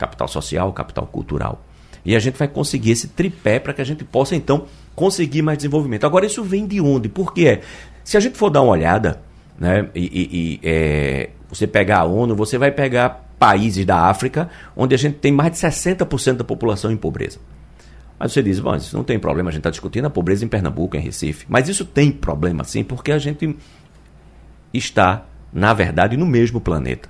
[0.00, 1.62] Capital social, capital cultural.
[2.02, 5.58] E a gente vai conseguir esse tripé para que a gente possa, então, conseguir mais
[5.58, 6.04] desenvolvimento.
[6.04, 7.10] Agora, isso vem de onde?
[7.10, 7.60] Por quê?
[8.02, 9.20] Se a gente for dar uma olhada,
[9.58, 14.48] né, e, e, e é, você pegar a ONU, você vai pegar países da África
[14.74, 17.38] onde a gente tem mais de 60% da população em pobreza.
[18.18, 20.48] Mas você diz, bom, isso não tem problema, a gente está discutindo a pobreza em
[20.48, 21.46] Pernambuco, em Recife.
[21.48, 23.56] Mas isso tem problema sim, porque a gente
[24.72, 27.08] está, na verdade, no mesmo planeta.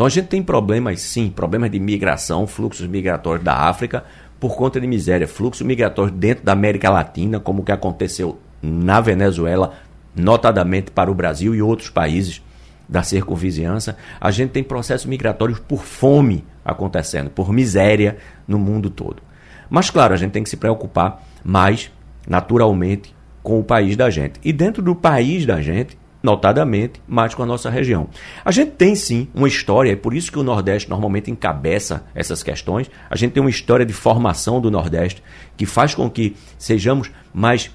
[0.00, 4.02] Então a gente tem problemas, sim, problemas de migração, fluxos migratórios da África
[4.40, 8.98] por conta de miséria, fluxo migratório dentro da América Latina, como o que aconteceu na
[9.02, 9.74] Venezuela,
[10.16, 12.42] notadamente para o Brasil e outros países
[12.88, 13.94] da circunvizinhança.
[14.18, 18.16] A gente tem processos migratórios por fome acontecendo, por miséria
[18.48, 19.22] no mundo todo.
[19.68, 21.92] Mas claro, a gente tem que se preocupar mais
[22.26, 24.40] naturalmente com o país da gente.
[24.42, 28.08] E dentro do país da gente, notadamente mais com a nossa região.
[28.44, 32.42] A gente tem sim uma história, é por isso que o Nordeste normalmente encabeça essas
[32.42, 32.90] questões.
[33.08, 35.22] A gente tem uma história de formação do Nordeste
[35.56, 37.70] que faz com que sejamos mais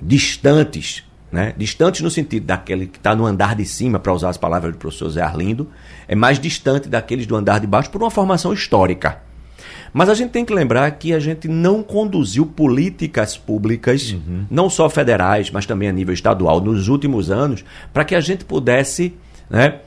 [0.00, 1.54] distantes, né?
[1.56, 4.78] distantes no sentido daquele que está no andar de cima, para usar as palavras do
[4.78, 5.68] professor Zé Arlindo,
[6.08, 9.20] é mais distante daqueles do andar de baixo por uma formação histórica.
[9.92, 14.46] Mas a gente tem que lembrar que a gente não conduziu políticas públicas, uhum.
[14.50, 18.44] não só federais, mas também a nível estadual, nos últimos anos, para que a gente
[18.44, 19.14] pudesse
[19.50, 19.80] né,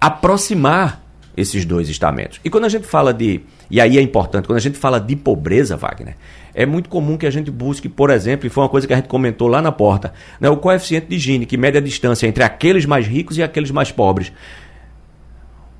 [0.00, 1.02] aproximar
[1.36, 2.40] esses dois estamentos.
[2.44, 3.40] E quando a gente fala de.
[3.70, 6.16] E aí é importante, quando a gente fala de pobreza, Wagner,
[6.54, 8.96] é muito comum que a gente busque, por exemplo, e foi uma coisa que a
[8.96, 12.44] gente comentou lá na porta, né, o coeficiente de Gini, que mede a distância entre
[12.44, 14.32] aqueles mais ricos e aqueles mais pobres.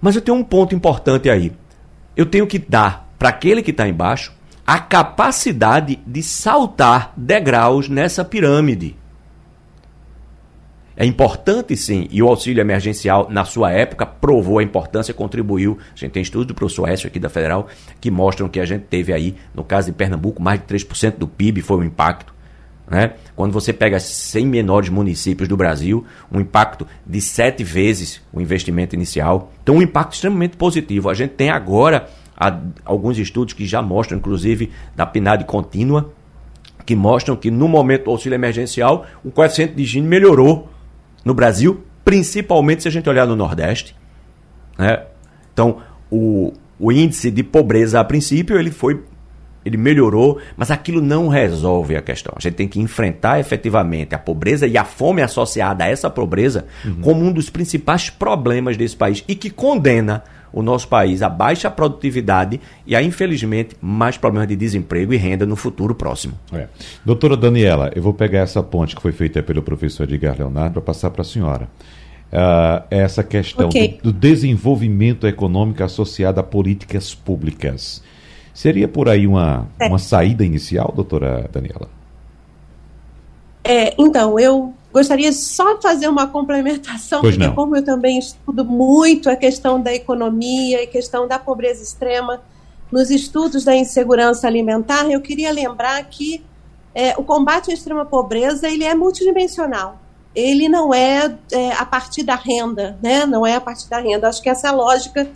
[0.00, 1.52] Mas eu tenho um ponto importante aí.
[2.16, 4.32] Eu tenho que dar para aquele que está embaixo
[4.66, 8.96] a capacidade de saltar degraus nessa pirâmide.
[10.96, 15.78] É importante sim, e o auxílio emergencial, na sua época, provou a importância, contribuiu.
[15.94, 17.68] A gente tem estudos do professor Écio aqui da Federal
[18.00, 21.28] que mostram que a gente teve aí, no caso de Pernambuco, mais de 3% do
[21.28, 22.34] PIB foi o impacto.
[22.88, 23.12] Né?
[23.34, 28.94] Quando você pega 100 menores municípios do Brasil, um impacto de sete vezes o investimento
[28.94, 29.52] inicial.
[29.62, 31.10] Então, um impacto extremamente positivo.
[31.10, 32.08] A gente tem agora
[32.84, 36.12] alguns estudos que já mostram, inclusive da PNAD contínua,
[36.84, 40.68] que mostram que no momento do auxílio emergencial, o coeficiente de Gini melhorou
[41.24, 43.96] no Brasil, principalmente se a gente olhar no Nordeste.
[44.78, 45.02] Né?
[45.52, 45.78] Então,
[46.10, 49.02] o, o índice de pobreza, a princípio, ele foi
[49.66, 52.32] ele melhorou, mas aquilo não resolve a questão.
[52.36, 56.66] A gente tem que enfrentar efetivamente a pobreza e a fome associada a essa pobreza
[56.84, 57.00] uhum.
[57.00, 60.22] como um dos principais problemas desse país e que condena
[60.56, 65.44] o nosso país a baixa produtividade e a, infelizmente, mais problemas de desemprego e renda
[65.44, 66.32] no futuro próximo.
[66.50, 66.66] É.
[67.04, 70.80] Doutora Daniela, eu vou pegar essa ponte que foi feita pelo professor Edgar Leonardo para
[70.80, 71.68] passar para a senhora.
[72.32, 74.00] Uh, essa questão okay.
[74.02, 78.02] do, do desenvolvimento econômico associado a políticas públicas.
[78.54, 79.88] Seria por aí uma, é.
[79.88, 81.90] uma saída inicial, doutora Daniela?
[83.62, 87.54] É, então, eu Gostaria só de fazer uma complementação, pois porque não.
[87.54, 92.40] como eu também estudo muito a questão da economia e questão da pobreza extrema
[92.90, 96.42] nos estudos da insegurança alimentar, eu queria lembrar que
[96.94, 99.98] é, o combate à extrema pobreza ele é multidimensional.
[100.34, 103.26] Ele não é, é, a partir da renda, né?
[103.26, 104.30] Não é a partir da renda.
[104.30, 105.28] Acho que essa é a lógica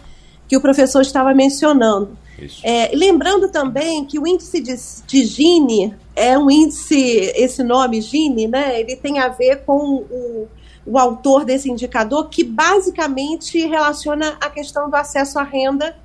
[0.49, 2.17] que o professor estava mencionando.
[2.63, 4.75] É, lembrando também que o índice de,
[5.07, 8.81] de Gini é um índice, esse nome Gini, né?
[8.81, 10.49] Ele tem a ver com o,
[10.87, 15.97] o autor desse indicador, que basicamente relaciona a questão do acesso à renda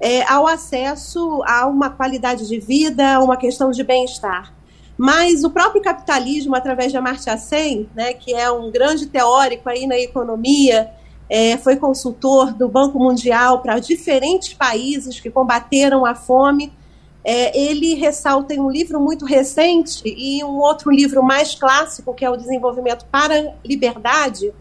[0.00, 4.52] é, ao acesso a uma qualidade de vida, a uma questão de bem-estar.
[4.96, 9.86] Mas o próprio capitalismo, através de Amartya Sen, né, que é um grande teórico aí
[9.86, 10.90] na economia,
[11.30, 16.72] é, foi consultor do Banco Mundial para diferentes países que combateram a fome.
[17.22, 22.24] É, ele ressalta em um livro muito recente e um outro livro mais clássico, que
[22.24, 24.52] é o Desenvolvimento para a Liberdade,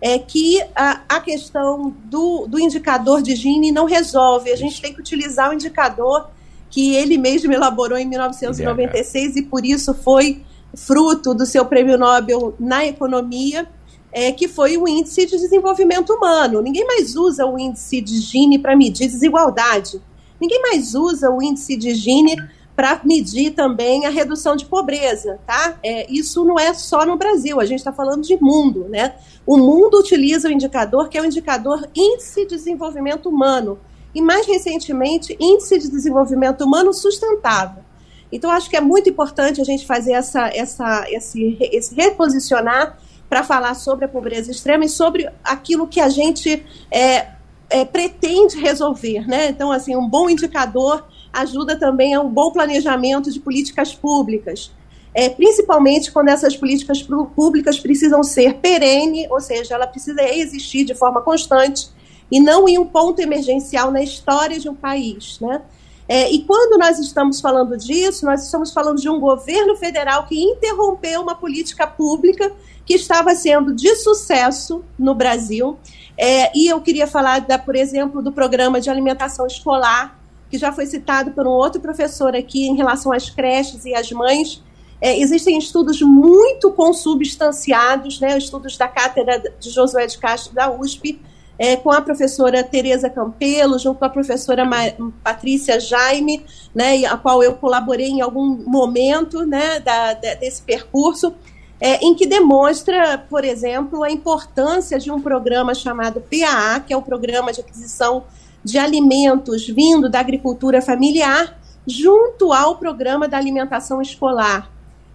[0.00, 4.50] é que a, a questão do, do indicador de Gini não resolve.
[4.50, 6.30] A gente tem que utilizar o indicador
[6.68, 10.42] que ele mesmo elaborou em 1996 e por isso foi
[10.74, 13.68] fruto do seu prêmio Nobel na economia
[14.12, 16.60] é, que foi o índice de desenvolvimento humano.
[16.62, 20.00] Ninguém mais usa o índice de Gini para medir desigualdade.
[20.40, 22.36] Ninguém mais usa o índice de Gini
[22.74, 25.76] para medir também a redução de pobreza, tá?
[25.82, 29.16] É, isso não é só no Brasil, a gente está falando de mundo, né?
[29.44, 33.80] O mundo utiliza o indicador que é o indicador Índice de Desenvolvimento Humano
[34.14, 37.82] e mais recentemente Índice de Desenvolvimento Humano Sustentável.
[38.30, 42.96] Então acho que é muito importante a gente fazer essa, essa, esse, esse reposicionar
[43.28, 47.28] para falar sobre a pobreza extrema e sobre aquilo que a gente é,
[47.68, 49.26] é, pretende resolver.
[49.26, 49.48] Né?
[49.48, 54.72] Então, assim, um bom indicador ajuda também a um bom planejamento de políticas públicas.
[55.14, 57.02] É, principalmente quando essas políticas
[57.34, 61.88] públicas precisam ser perene, ou seja, ela precisa existir de forma constante
[62.30, 65.38] e não em um ponto emergencial na história de um país.
[65.40, 65.62] Né?
[66.08, 70.40] É, e quando nós estamos falando disso, nós estamos falando de um governo federal que
[70.40, 72.52] interrompeu uma política pública
[72.88, 75.78] que estava sendo de sucesso no Brasil.
[76.16, 80.18] É, e eu queria falar, da, por exemplo, do programa de alimentação escolar,
[80.50, 84.10] que já foi citado por um outro professor aqui em relação às creches e às
[84.10, 84.64] mães.
[85.02, 91.20] É, existem estudos muito consubstanciados, né, estudos da cátedra de Josué de Castro da USP,
[91.58, 94.78] é, com a professora Tereza Campelo, junto com a professora Ma
[95.22, 96.42] Patrícia Jaime,
[96.74, 101.34] né, a qual eu colaborei em algum momento né, da, da, desse percurso,
[101.80, 106.96] é, em que demonstra, por exemplo, a importância de um programa chamado PAA, que é
[106.96, 108.24] o Programa de Aquisição
[108.64, 111.56] de Alimentos vindo da Agricultura Familiar,
[111.86, 114.70] junto ao Programa da Alimentação Escolar.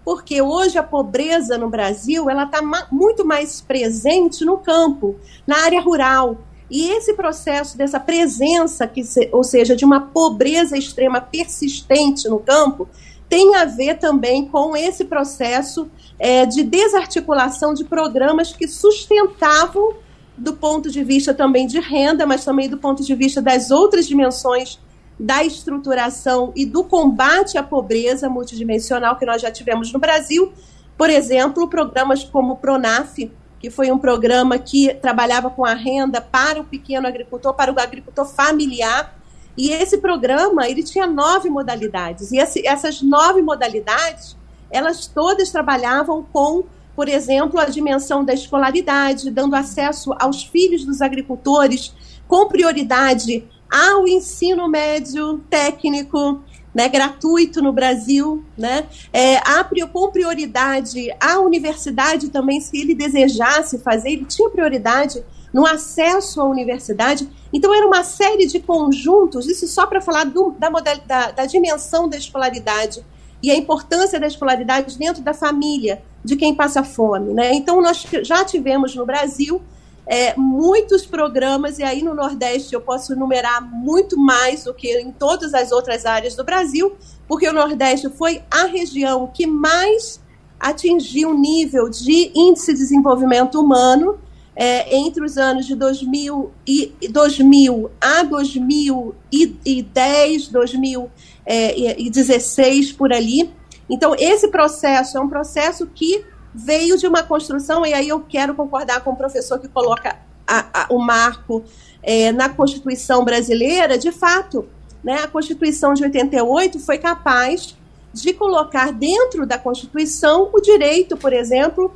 [0.05, 5.63] Porque hoje a pobreza no Brasil ela está ma muito mais presente no campo, na
[5.63, 6.37] área rural.
[6.69, 12.39] E esse processo dessa presença, que se, ou seja, de uma pobreza extrema persistente no
[12.39, 12.87] campo,
[13.33, 19.95] tem a ver também com esse processo é, de desarticulação de programas que sustentavam
[20.37, 24.05] do ponto de vista também de renda, mas também do ponto de vista das outras
[24.07, 24.79] dimensões
[25.19, 30.53] da estruturação e do combate à pobreza multidimensional que nós já tivemos no Brasil.
[30.95, 33.17] Por exemplo, programas como o Pronaf,
[33.59, 37.79] que foi um programa que trabalhava com a renda para o pequeno agricultor, para o
[37.79, 39.22] agricultor familiar.
[39.57, 42.31] E esse programa ele tinha nove modalidades.
[42.31, 44.35] E esse, essas nove modalidades,
[44.71, 46.63] elas todas trabalhavam com
[46.95, 51.93] por exemplo, a dimensão da escolaridade, dando acesso aos filhos dos agricultores
[52.27, 56.41] com prioridade ao ensino médio técnico,
[56.73, 63.79] né, gratuito no Brasil, né, é, a, com prioridade à universidade também, se ele desejasse
[63.79, 65.23] fazer, ele tinha prioridade
[65.53, 67.29] no acesso à universidade.
[67.53, 71.45] Então, era uma série de conjuntos, isso só para falar do, da, model, da, da
[71.45, 73.05] dimensão da escolaridade
[73.41, 77.33] e a importância da escolaridade dentro da família de quem passa fome.
[77.33, 77.53] Né?
[77.53, 79.61] Então, nós já tivemos no Brasil
[80.05, 85.11] é, muitos programas, e aí no Nordeste eu posso enumerar muito mais do que em
[85.11, 86.95] todas as outras áreas do Brasil,
[87.27, 90.21] porque o Nordeste foi a região que mais
[90.59, 94.17] atingiu o nível de índice de desenvolvimento humano
[94.55, 101.11] é, entre os anos de 2000, e, 2000 a 2010, 2000
[101.45, 103.51] é, 16 por ali.
[103.89, 106.23] Então, esse processo é um processo que
[106.53, 110.83] veio de uma construção, e aí eu quero concordar com o professor que coloca a,
[110.83, 111.63] a, o marco
[112.01, 114.67] é, na Constituição brasileira, de fato,
[115.03, 117.75] né, a Constituição de 88 foi capaz
[118.13, 121.91] de colocar dentro da Constituição o direito, por exemplo,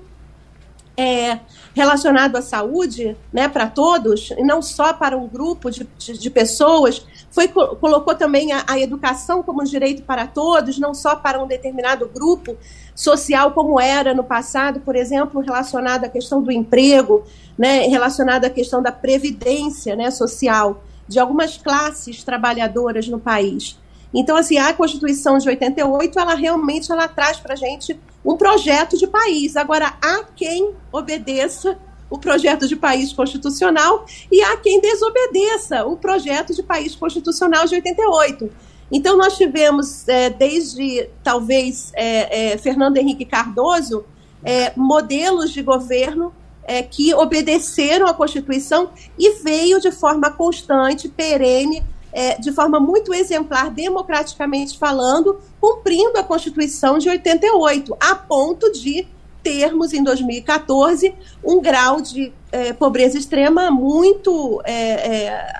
[0.98, 1.40] é,
[1.76, 6.30] relacionado à saúde, né, para todos, e não só para um grupo de, de, de
[6.32, 11.42] pessoas, foi, colocou também a, a, educação como um direito para todos, não só para
[11.42, 12.58] um determinado grupo
[12.96, 17.24] social, como era no passado, por exemplo, relacionado à questão do emprego,
[17.56, 23.78] né, relacionado à questão da previdência né, social de algumas classes trabalhadoras no país.
[24.12, 28.98] Então, assim, a Constituição de 88, ela realmente ela traz para a gente um projeto
[28.98, 29.56] de país.
[29.56, 36.54] Agora, há quem obedeça o projeto de país constitucional e há quem desobedeça o projeto
[36.54, 38.52] de país constitucional de 88.
[38.92, 44.06] Então, nós tivemos, é, desde talvez é, é, Fernando Henrique Cardoso,
[44.44, 51.84] é, modelos de governo é, que obedeceram à Constituição e veio de forma constante, perene,
[52.18, 59.08] é, de forma muito exemplar, democraticamente falando, cumprindo a Constituição de 88, a ponto de
[59.44, 61.14] termos, em 2014,
[61.44, 65.52] um grau de é, pobreza extrema muito é, é,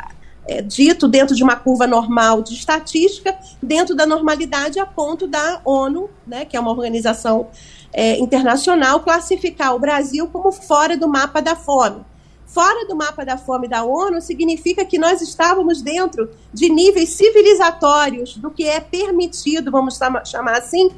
[0.48, 5.62] é, dito dentro de uma curva normal de estatística, dentro da normalidade, a ponto da
[5.64, 7.50] ONU, né, que é uma organização
[7.94, 12.04] é, internacional, classificar o Brasil como fora do mapa da fome.
[12.48, 18.38] Fora do mapa da fome da ONU significa que nós estávamos dentro de níveis civilizatórios
[18.38, 20.90] do que é permitido, vamos chamar assim,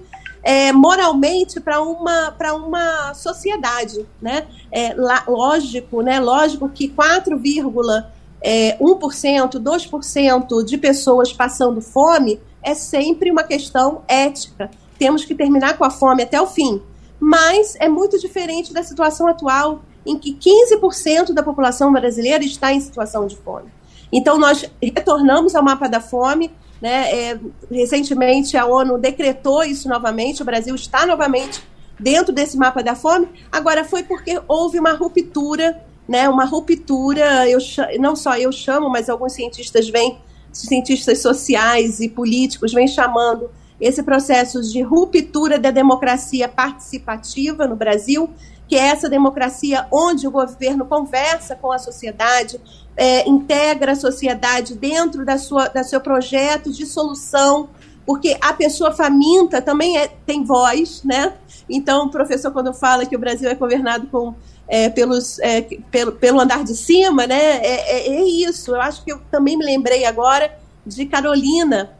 [0.43, 4.05] é, moralmente para uma, uma sociedade.
[4.21, 4.47] Né?
[4.71, 4.93] É,
[5.27, 6.19] lógico, né?
[6.19, 8.05] lógico que 4,1%,
[8.41, 14.69] é, 2% de pessoas passando fome é sempre uma questão ética.
[14.97, 16.81] Temos que terminar com a fome até o fim.
[17.19, 22.79] Mas é muito diferente da situação atual, em que 15% da população brasileira está em
[22.79, 23.69] situação de fome.
[24.11, 26.51] Então, nós retornamos ao mapa da fome,
[26.81, 27.11] né?
[27.11, 27.39] É,
[27.69, 31.61] recentemente, a ONU decretou isso novamente, o Brasil está novamente
[31.99, 33.27] dentro desse mapa da fome.
[33.51, 36.27] Agora, foi porque houve uma ruptura, né?
[36.27, 37.59] uma ruptura, eu,
[37.99, 40.17] não só eu chamo, mas alguns cientistas vêm,
[40.51, 43.49] cientistas sociais e políticos vêm chamando
[43.79, 48.29] esse processo de ruptura da democracia participativa no Brasil,
[48.69, 52.61] que é essa democracia onde o governo conversa com a sociedade,
[52.95, 57.69] é, integra a sociedade dentro da sua, da seu projeto de solução,
[58.05, 61.33] porque a pessoa faminta também é, tem voz, né?
[61.67, 64.35] Então, o professor, quando fala que o Brasil é governado com,
[64.67, 67.57] é, pelos, é, pelo, pelo andar de cima, né?
[67.57, 68.75] É, é, é, isso.
[68.75, 70.55] Eu acho que eu também me lembrei agora
[70.85, 71.91] de Carolina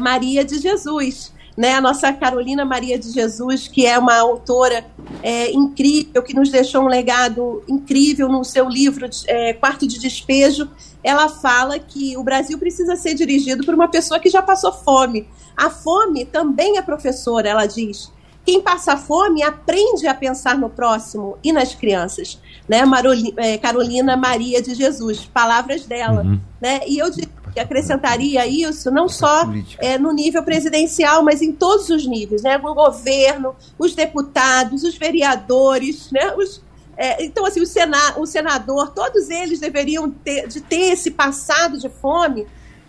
[0.00, 4.84] Maria de Jesus, né, a nossa Carolina Maria de Jesus, que é uma autora
[5.22, 10.68] é, incrível, que nos deixou um legado incrível no seu livro é, Quarto de Despejo,
[11.02, 15.26] ela fala que o Brasil precisa ser dirigido por uma pessoa que já passou fome.
[15.56, 18.12] A fome também é professora, ela diz.
[18.44, 22.40] Quem passa fome aprende a pensar no próximo e nas crianças.
[22.68, 22.84] Né?
[22.84, 26.22] Maroli, é, Carolina Maria de Jesus, palavras dela.
[26.22, 26.40] Uhum.
[26.60, 26.80] Né?
[26.86, 27.26] E eu que
[27.60, 29.44] acrescentaria isso não só
[29.78, 32.56] é, no nível presidencial, mas em todos os níveis, né?
[32.56, 36.34] O governo, os deputados, os vereadores, né?
[36.36, 36.60] Os,
[36.96, 41.78] É, então, assim, o, sena, o senador, todos eles deveriam ter, de ter esse passado
[41.78, 42.46] de fome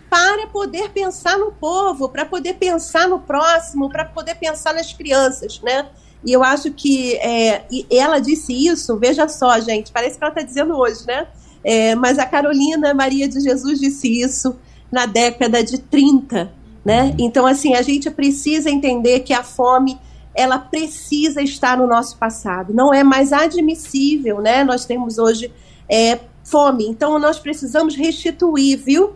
[0.08, 5.60] para poder pensar no povo, para poder pensar no próximo, para poder pensar nas crianças,
[5.60, 5.86] né?
[6.24, 10.42] E eu acho que é, ela disse isso, veja só, gente, parece que ela está
[10.42, 11.28] dizendo hoje, né?
[11.64, 14.56] É, mas a Carolina Maria de Jesus disse isso
[14.90, 16.50] na década de 30,
[16.84, 17.14] né?
[17.18, 19.98] Então, assim, a gente precisa entender que a fome
[20.34, 22.72] ela precisa estar no nosso passado.
[22.72, 24.62] Não é mais admissível, né?
[24.62, 25.52] Nós temos hoje
[25.88, 26.86] é, fome.
[26.86, 29.14] Então, nós precisamos restituir, viu?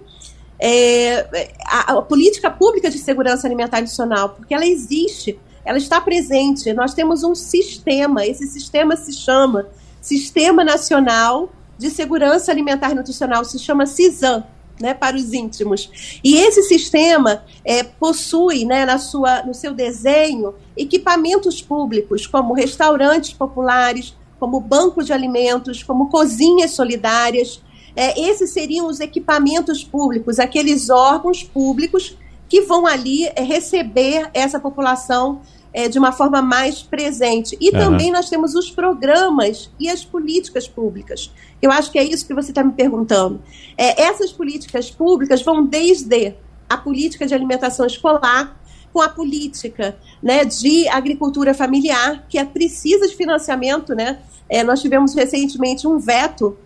[0.59, 6.73] É, a, a, política pública de segurança alimentar nacional, porque ela existe, ela está presente.
[6.73, 9.67] Nós temos um sistema, esse sistema se chama
[10.01, 11.51] Sistema Nacional
[11.83, 14.45] de Segurança Alimentar e Nutricional, se chama CISAM
[14.81, 16.19] né, para os íntimos.
[16.23, 23.33] E esse sistema é, possui né, na sua, no seu desenho equipamentos públicos, como restaurantes
[23.33, 27.61] populares, como banco de alimentos, como cozinhas solidárias.
[27.95, 32.17] É, esses seriam os equipamentos públicos, aqueles órgãos públicos
[32.49, 35.41] que vão ali é, receber essa população
[35.73, 37.57] é, de uma forma mais presente.
[37.61, 37.79] E uhum.
[37.79, 41.31] também nós temos os programas e as políticas públicas.
[41.63, 43.41] Eu acho que é isso que você está me perguntando.
[43.79, 46.35] É, essas políticas públicas vão desde
[46.69, 48.61] a política de alimentação escolar,
[48.93, 53.95] com a política né, de agricultura familiar, que é, precisa de financiamento.
[53.95, 54.19] Né?
[54.49, 56.59] É, nós tivemos recentemente um veto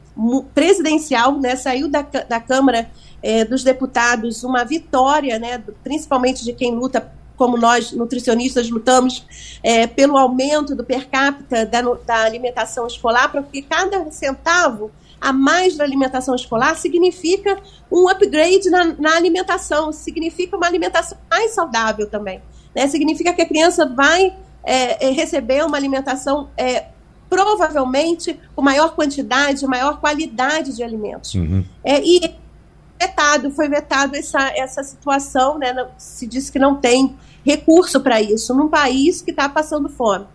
[0.54, 2.90] presidencial, né, saiu da, da Câmara
[3.22, 9.24] é, dos Deputados uma vitória, né, principalmente de quem luta como nós nutricionistas lutamos
[9.62, 15.76] é, pelo aumento do per capita da, da alimentação escolar, porque cada centavo a mais
[15.76, 17.58] da alimentação escolar significa
[17.90, 22.42] um upgrade na, na alimentação, significa uma alimentação mais saudável também.
[22.74, 22.86] Né?
[22.88, 26.86] Significa que a criança vai é, é, receber uma alimentação é,
[27.28, 31.34] provavelmente com maior quantidade, maior qualidade de alimentos.
[31.34, 31.64] Uhum.
[31.82, 32.34] É, e
[32.98, 35.74] vetado, foi vetado essa, essa situação, né?
[35.98, 40.26] Se diz que não tem recurso para isso num país que está passando fome.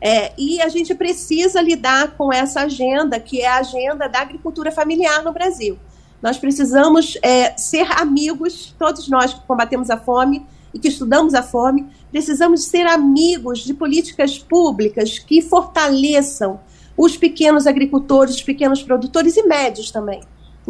[0.00, 4.70] É, e a gente precisa lidar com essa agenda, que é a agenda da agricultura
[4.70, 5.78] familiar no Brasil.
[6.22, 11.42] Nós precisamos é, ser amigos, todos nós que combatemos a fome e que estudamos a
[11.42, 16.60] fome, precisamos ser amigos de políticas públicas que fortaleçam
[16.96, 20.20] os pequenos agricultores, os pequenos produtores e médios também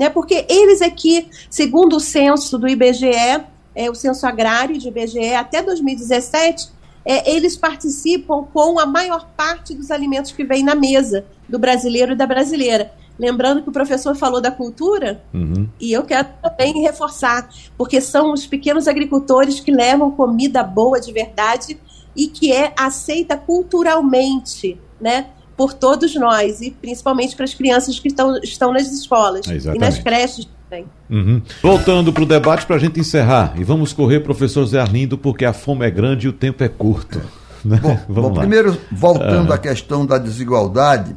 [0.01, 0.09] né?
[0.09, 3.45] Porque eles aqui, segundo o censo do IBGE,
[3.75, 6.71] é, o censo agrário de IBGE até 2017,
[7.05, 12.13] é, eles participam com a maior parte dos alimentos que vem na mesa do brasileiro
[12.13, 12.93] e da brasileira.
[13.19, 15.69] Lembrando que o professor falou da cultura, uhum.
[15.79, 21.13] e eu quero também reforçar, porque são os pequenos agricultores que levam comida boa de
[21.13, 21.79] verdade
[22.17, 25.27] e que é aceita culturalmente, né?
[25.61, 29.99] Por todos nós, e principalmente para as crianças que estão, estão nas escolas e nas
[29.99, 30.87] creches também.
[31.11, 31.43] Uhum.
[31.63, 35.45] Voltando para o debate para a gente encerrar, e vamos correr, professor Zé Arlindo, porque
[35.45, 37.21] a fome é grande e o tempo é curto.
[37.63, 37.79] Né?
[37.79, 39.57] Bom, bom primeiro, voltando ah.
[39.57, 41.15] à questão da desigualdade,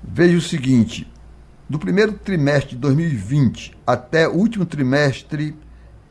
[0.00, 1.04] veja o seguinte:
[1.68, 5.56] do primeiro trimestre de 2020 até o último trimestre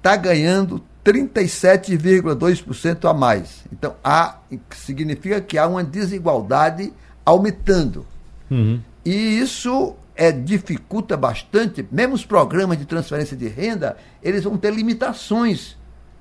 [0.00, 3.64] está ganhando 37,2% a mais.
[3.72, 4.38] Então, há,
[4.70, 6.92] significa que há uma desigualdade
[7.24, 8.06] aumentando.
[8.50, 8.80] Uhum.
[9.04, 14.72] E isso é, dificulta bastante, mesmo os programas de transferência de renda, eles vão ter
[14.72, 15.76] limitações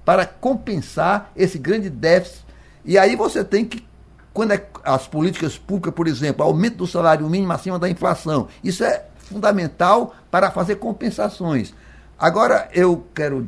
[0.05, 2.45] para compensar esse grande déficit.
[2.83, 3.85] E aí você tem que,
[4.33, 8.83] quando é, as políticas públicas, por exemplo, aumento do salário mínimo acima da inflação, isso
[8.83, 11.73] é fundamental para fazer compensações.
[12.17, 13.45] Agora, eu quero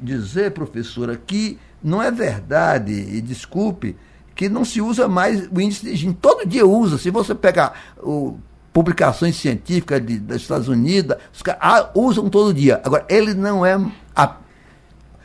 [0.00, 3.96] dizer, professora, que não é verdade, e desculpe,
[4.34, 6.14] que não se usa mais o índice de Gini.
[6.14, 6.98] Todo dia usa.
[6.98, 8.38] Se você pegar o,
[8.72, 12.80] publicações científicas de, dos Estados Unidos, os caras ah, usam todo dia.
[12.84, 13.78] Agora, ele não é
[14.16, 14.36] a,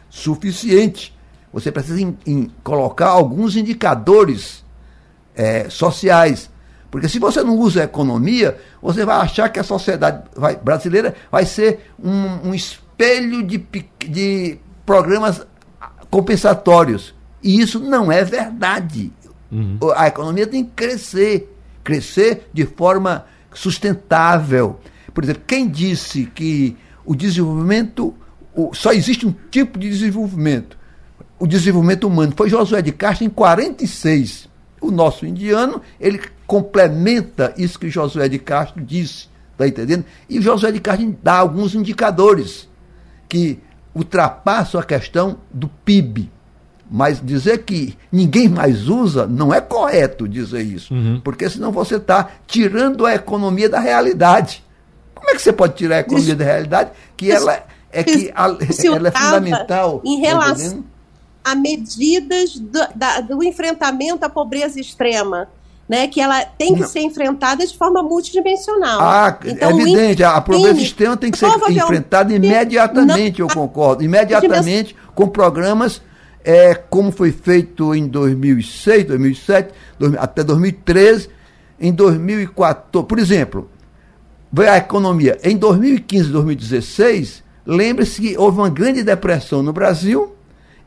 [0.10, 1.16] suficiente.
[1.54, 4.66] Você precisa em, em colocar alguns indicadores
[5.36, 6.50] é, sociais.
[6.92, 11.16] Porque se você não usa a economia, você vai achar que a sociedade vai, brasileira
[11.32, 12.54] vai ser um, um
[12.98, 13.64] espelho de,
[14.08, 15.46] de programas
[16.10, 17.14] compensatórios.
[17.44, 19.12] E isso não é verdade.
[19.52, 19.78] Uhum.
[19.96, 24.80] A economia tem que crescer, crescer de forma sustentável.
[25.14, 26.76] Por exemplo, quem disse que
[27.06, 28.14] o desenvolvimento,
[28.54, 30.78] o, só existe um tipo de desenvolvimento,
[31.40, 34.50] o desenvolvimento humano, foi Josué de Castro em 46.
[34.82, 40.04] O nosso indiano, ele complementa isso que Josué de Castro disse, está entendendo?
[40.30, 42.68] E Josué de Castro dá alguns indicadores
[43.28, 43.60] que
[43.94, 46.32] ultrapassam a questão do PIB.
[46.90, 50.94] Mas dizer que ninguém mais usa não é correto dizer isso.
[50.94, 51.20] Uhum.
[51.22, 54.64] Porque senão você está tirando a economia da realidade.
[55.14, 56.92] Como é que você pode tirar a economia da realidade?
[57.18, 58.46] Que ela é que a,
[58.96, 60.02] ela é fundamental.
[60.06, 60.84] Em tá relação
[61.48, 65.48] a medidas do, da, do enfrentamento à pobreza extrema.
[65.88, 66.88] Né, que ela tem que Não.
[66.88, 69.00] ser enfrentada de forma multidimensional.
[69.00, 73.48] Ah, então, é evidente, a pobreza extrema tem que ser enfrentada imediatamente, Não.
[73.48, 76.02] eu concordo, imediatamente com programas
[76.48, 79.74] é, como foi feito em 2006, 2007,
[80.18, 81.30] até 2013,
[81.78, 83.06] em 2014.
[83.06, 83.70] Por exemplo,
[84.50, 85.38] veio a economia.
[85.44, 90.37] Em 2015, 2016, lembre-se que houve uma grande depressão no Brasil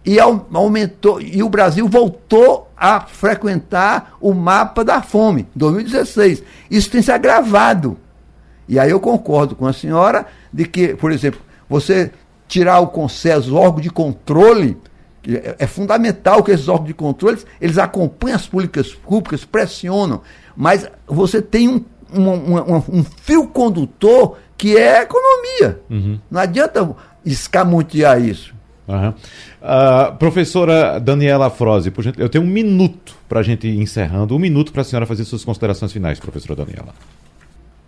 [0.04, 6.42] e aumentou e o Brasil voltou a frequentar o mapa da fome, 2016.
[6.70, 7.98] Isso tem se agravado.
[8.66, 12.10] E aí eu concordo com a senhora de que, por exemplo, você
[12.48, 14.76] tirar o conselho, o órgão de controle,
[15.28, 20.22] é, é fundamental que esses órgãos de controle eles acompanhem as políticas públicas, pressionam,
[20.56, 25.80] mas você tem um, um, um, um fio condutor que é a economia.
[25.88, 26.18] Uhum.
[26.30, 28.54] Não adianta escamotear isso.
[28.88, 29.08] Uhum.
[29.10, 34.72] Uh, professora Daniela Froze, eu tenho um minuto para a gente ir encerrando, um minuto
[34.72, 36.94] para a senhora fazer suas considerações finais, professora Daniela.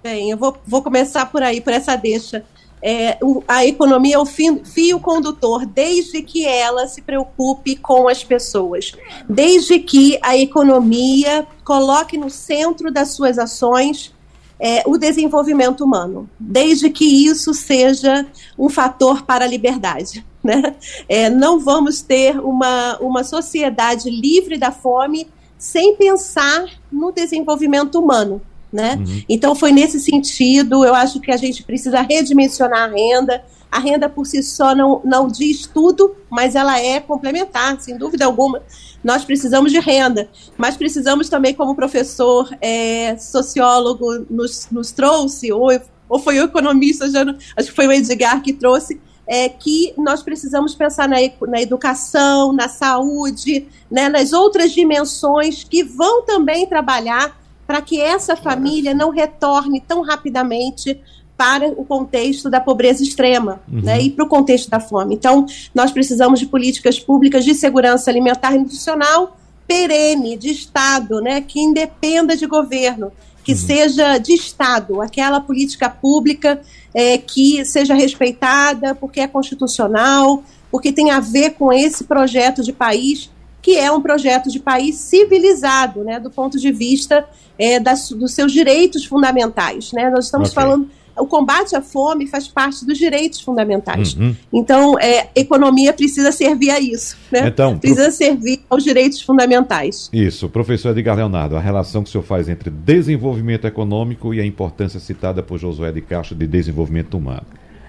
[0.02, 2.44] Bem, eu vou, vou começar por aí, por essa deixa
[2.82, 3.16] é,
[3.46, 8.92] a economia é o fio, fio condutor, desde que ela se preocupe com as pessoas,
[9.28, 14.12] desde que a economia coloque no centro das suas ações
[14.58, 18.26] é, o desenvolvimento humano, desde que isso seja
[18.58, 20.26] um fator para a liberdade.
[20.42, 20.74] Né?
[21.08, 28.42] É, não vamos ter uma, uma sociedade livre da fome sem pensar no desenvolvimento humano.
[28.72, 28.96] Né?
[28.96, 29.22] Uhum.
[29.28, 33.44] Então foi nesse sentido, eu acho que a gente precisa redimensionar a renda.
[33.70, 38.24] A renda por si só não, não diz tudo, mas ela é complementar, sem dúvida
[38.24, 38.60] alguma.
[39.04, 40.28] Nós precisamos de renda,
[40.58, 45.68] mas precisamos também, como o professor é, sociólogo nos, nos trouxe, ou,
[46.08, 47.24] ou foi o economista, já
[47.56, 49.00] acho que foi o Edgar que trouxe,
[49.34, 51.16] é que nós precisamos pensar na,
[51.48, 58.36] na educação, na saúde, né, nas outras dimensões que vão também trabalhar para que essa
[58.36, 61.00] família não retorne tão rapidamente
[61.34, 63.80] para o contexto da pobreza extrema uhum.
[63.80, 65.14] né, e para o contexto da fome.
[65.14, 71.40] Então, nós precisamos de políticas públicas de segurança alimentar e nutricional perene, de Estado, né,
[71.40, 73.10] que independa de governo,
[73.44, 73.58] que uhum.
[73.58, 76.60] seja de Estado, aquela política pública
[76.94, 82.72] é, que seja respeitada, porque é constitucional, porque tem a ver com esse projeto de
[82.72, 83.30] país
[83.60, 87.24] que é um projeto de país civilizado, né, do ponto de vista
[87.56, 89.92] é, das, dos seus direitos fundamentais.
[89.92, 90.10] Né?
[90.10, 90.62] Nós estamos okay.
[90.62, 94.14] falando o combate à fome faz parte dos direitos fundamentais.
[94.14, 94.34] Uhum.
[94.52, 97.16] Então, é, economia precisa servir a isso.
[97.30, 97.48] Né?
[97.48, 98.12] Então, precisa pro...
[98.12, 100.08] servir aos direitos fundamentais.
[100.12, 100.48] Isso.
[100.48, 104.98] Professor Edgar Leonardo, a relação que o senhor faz entre desenvolvimento econômico e a importância
[104.98, 107.46] citada por Josué de Castro de desenvolvimento humano.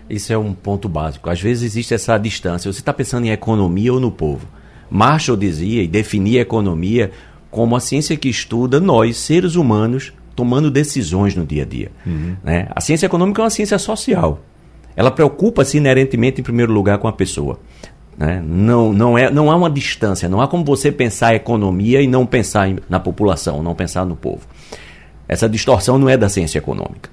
[0.09, 1.30] Isso é um ponto básico.
[1.30, 2.71] Às vezes existe essa distância.
[2.71, 4.47] Você está pensando em economia ou no povo?
[4.89, 7.11] Marshall dizia e definia a economia
[7.49, 11.91] como a ciência que estuda nós, seres humanos, tomando decisões no dia a dia.
[12.05, 12.36] Uhum.
[12.43, 12.67] Né?
[12.75, 14.41] A ciência econômica é uma ciência social.
[14.95, 17.59] Ela preocupa-se inerentemente, em primeiro lugar, com a pessoa.
[18.17, 18.43] Né?
[18.45, 22.07] Não, não, é, não há uma distância, não há como você pensar a economia e
[22.07, 24.41] não pensar em, na população, não pensar no povo.
[25.27, 27.09] Essa distorção não é da ciência econômica.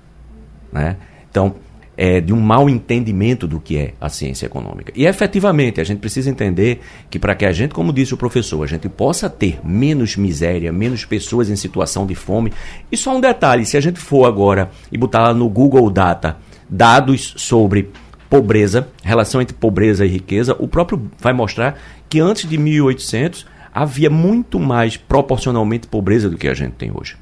[0.72, 0.96] Né?
[1.30, 1.54] Então,
[2.02, 4.90] é, de um mau entendimento do que é a ciência econômica.
[4.96, 6.80] E efetivamente, a gente precisa entender
[7.10, 10.72] que para que a gente, como disse o professor, a gente possa ter menos miséria,
[10.72, 12.54] menos pessoas em situação de fome.
[12.90, 16.38] E só um detalhe: se a gente for agora e botar lá no Google Data
[16.70, 17.90] dados sobre
[18.30, 21.78] pobreza, relação entre pobreza e riqueza, o próprio vai mostrar
[22.08, 23.44] que antes de 1800
[23.74, 27.16] havia muito mais proporcionalmente pobreza do que a gente tem hoje.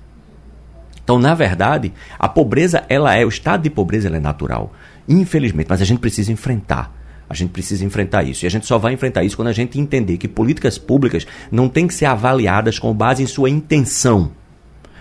[1.09, 4.75] Então, na verdade, a pobreza, ela é, o estado de pobreza é natural.
[5.09, 6.95] Infelizmente, mas a gente precisa enfrentar.
[7.27, 8.45] A gente precisa enfrentar isso.
[8.45, 11.67] E a gente só vai enfrentar isso quando a gente entender que políticas públicas não
[11.67, 14.33] têm que ser avaliadas com base em sua intenção.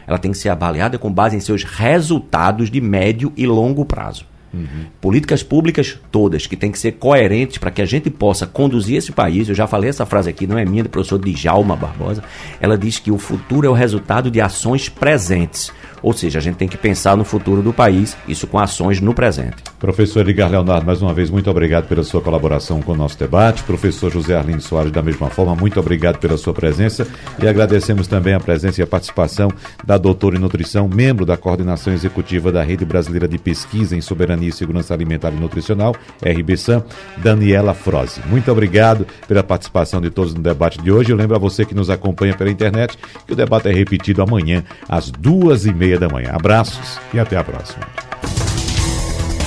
[0.07, 4.25] Ela tem que ser avaliada com base em seus resultados de médio e longo prazo.
[4.53, 4.85] Uhum.
[5.01, 9.11] Políticas públicas todas, que têm que ser coerentes para que a gente possa conduzir esse
[9.11, 9.49] país.
[9.49, 12.23] Eu já falei essa frase aqui, não é minha, do professor Djalma Barbosa.
[12.59, 15.71] Ela diz que o futuro é o resultado de ações presentes.
[16.07, 19.13] Ou seja, a gente tem que pensar no futuro do país, isso com ações no
[19.13, 19.57] presente.
[19.77, 23.61] Professor Edgar Leonardo, mais uma vez, muito obrigado pela sua colaboração com o nosso debate.
[23.63, 27.05] Professor José Arlindo Soares, da mesma forma, muito obrigado pela sua presença.
[27.43, 29.51] E agradecemos também a presença e a participação
[29.83, 34.47] da doutora em nutrição, membro da coordenação executiva da Rede Brasileira de Pesquisa em Soberania
[34.47, 35.93] e Segurança Alimentar e Nutricional,
[36.23, 36.85] RBSAM,
[37.17, 38.21] Daniela Froze.
[38.27, 41.11] Muito obrigado pela participação de todos no debate de hoje.
[41.11, 44.63] Eu lembro a você que nos acompanha pela internet que o debate é repetido amanhã,
[44.87, 46.31] às duas e meia da manhã.
[46.33, 47.85] Abraços e até a próxima.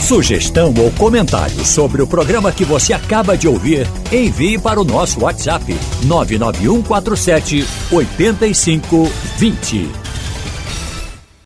[0.00, 5.22] Sugestão ou comentário sobre o programa que você acaba de ouvir, envie para o nosso
[5.22, 5.72] WhatsApp
[6.04, 9.99] 99147 8520.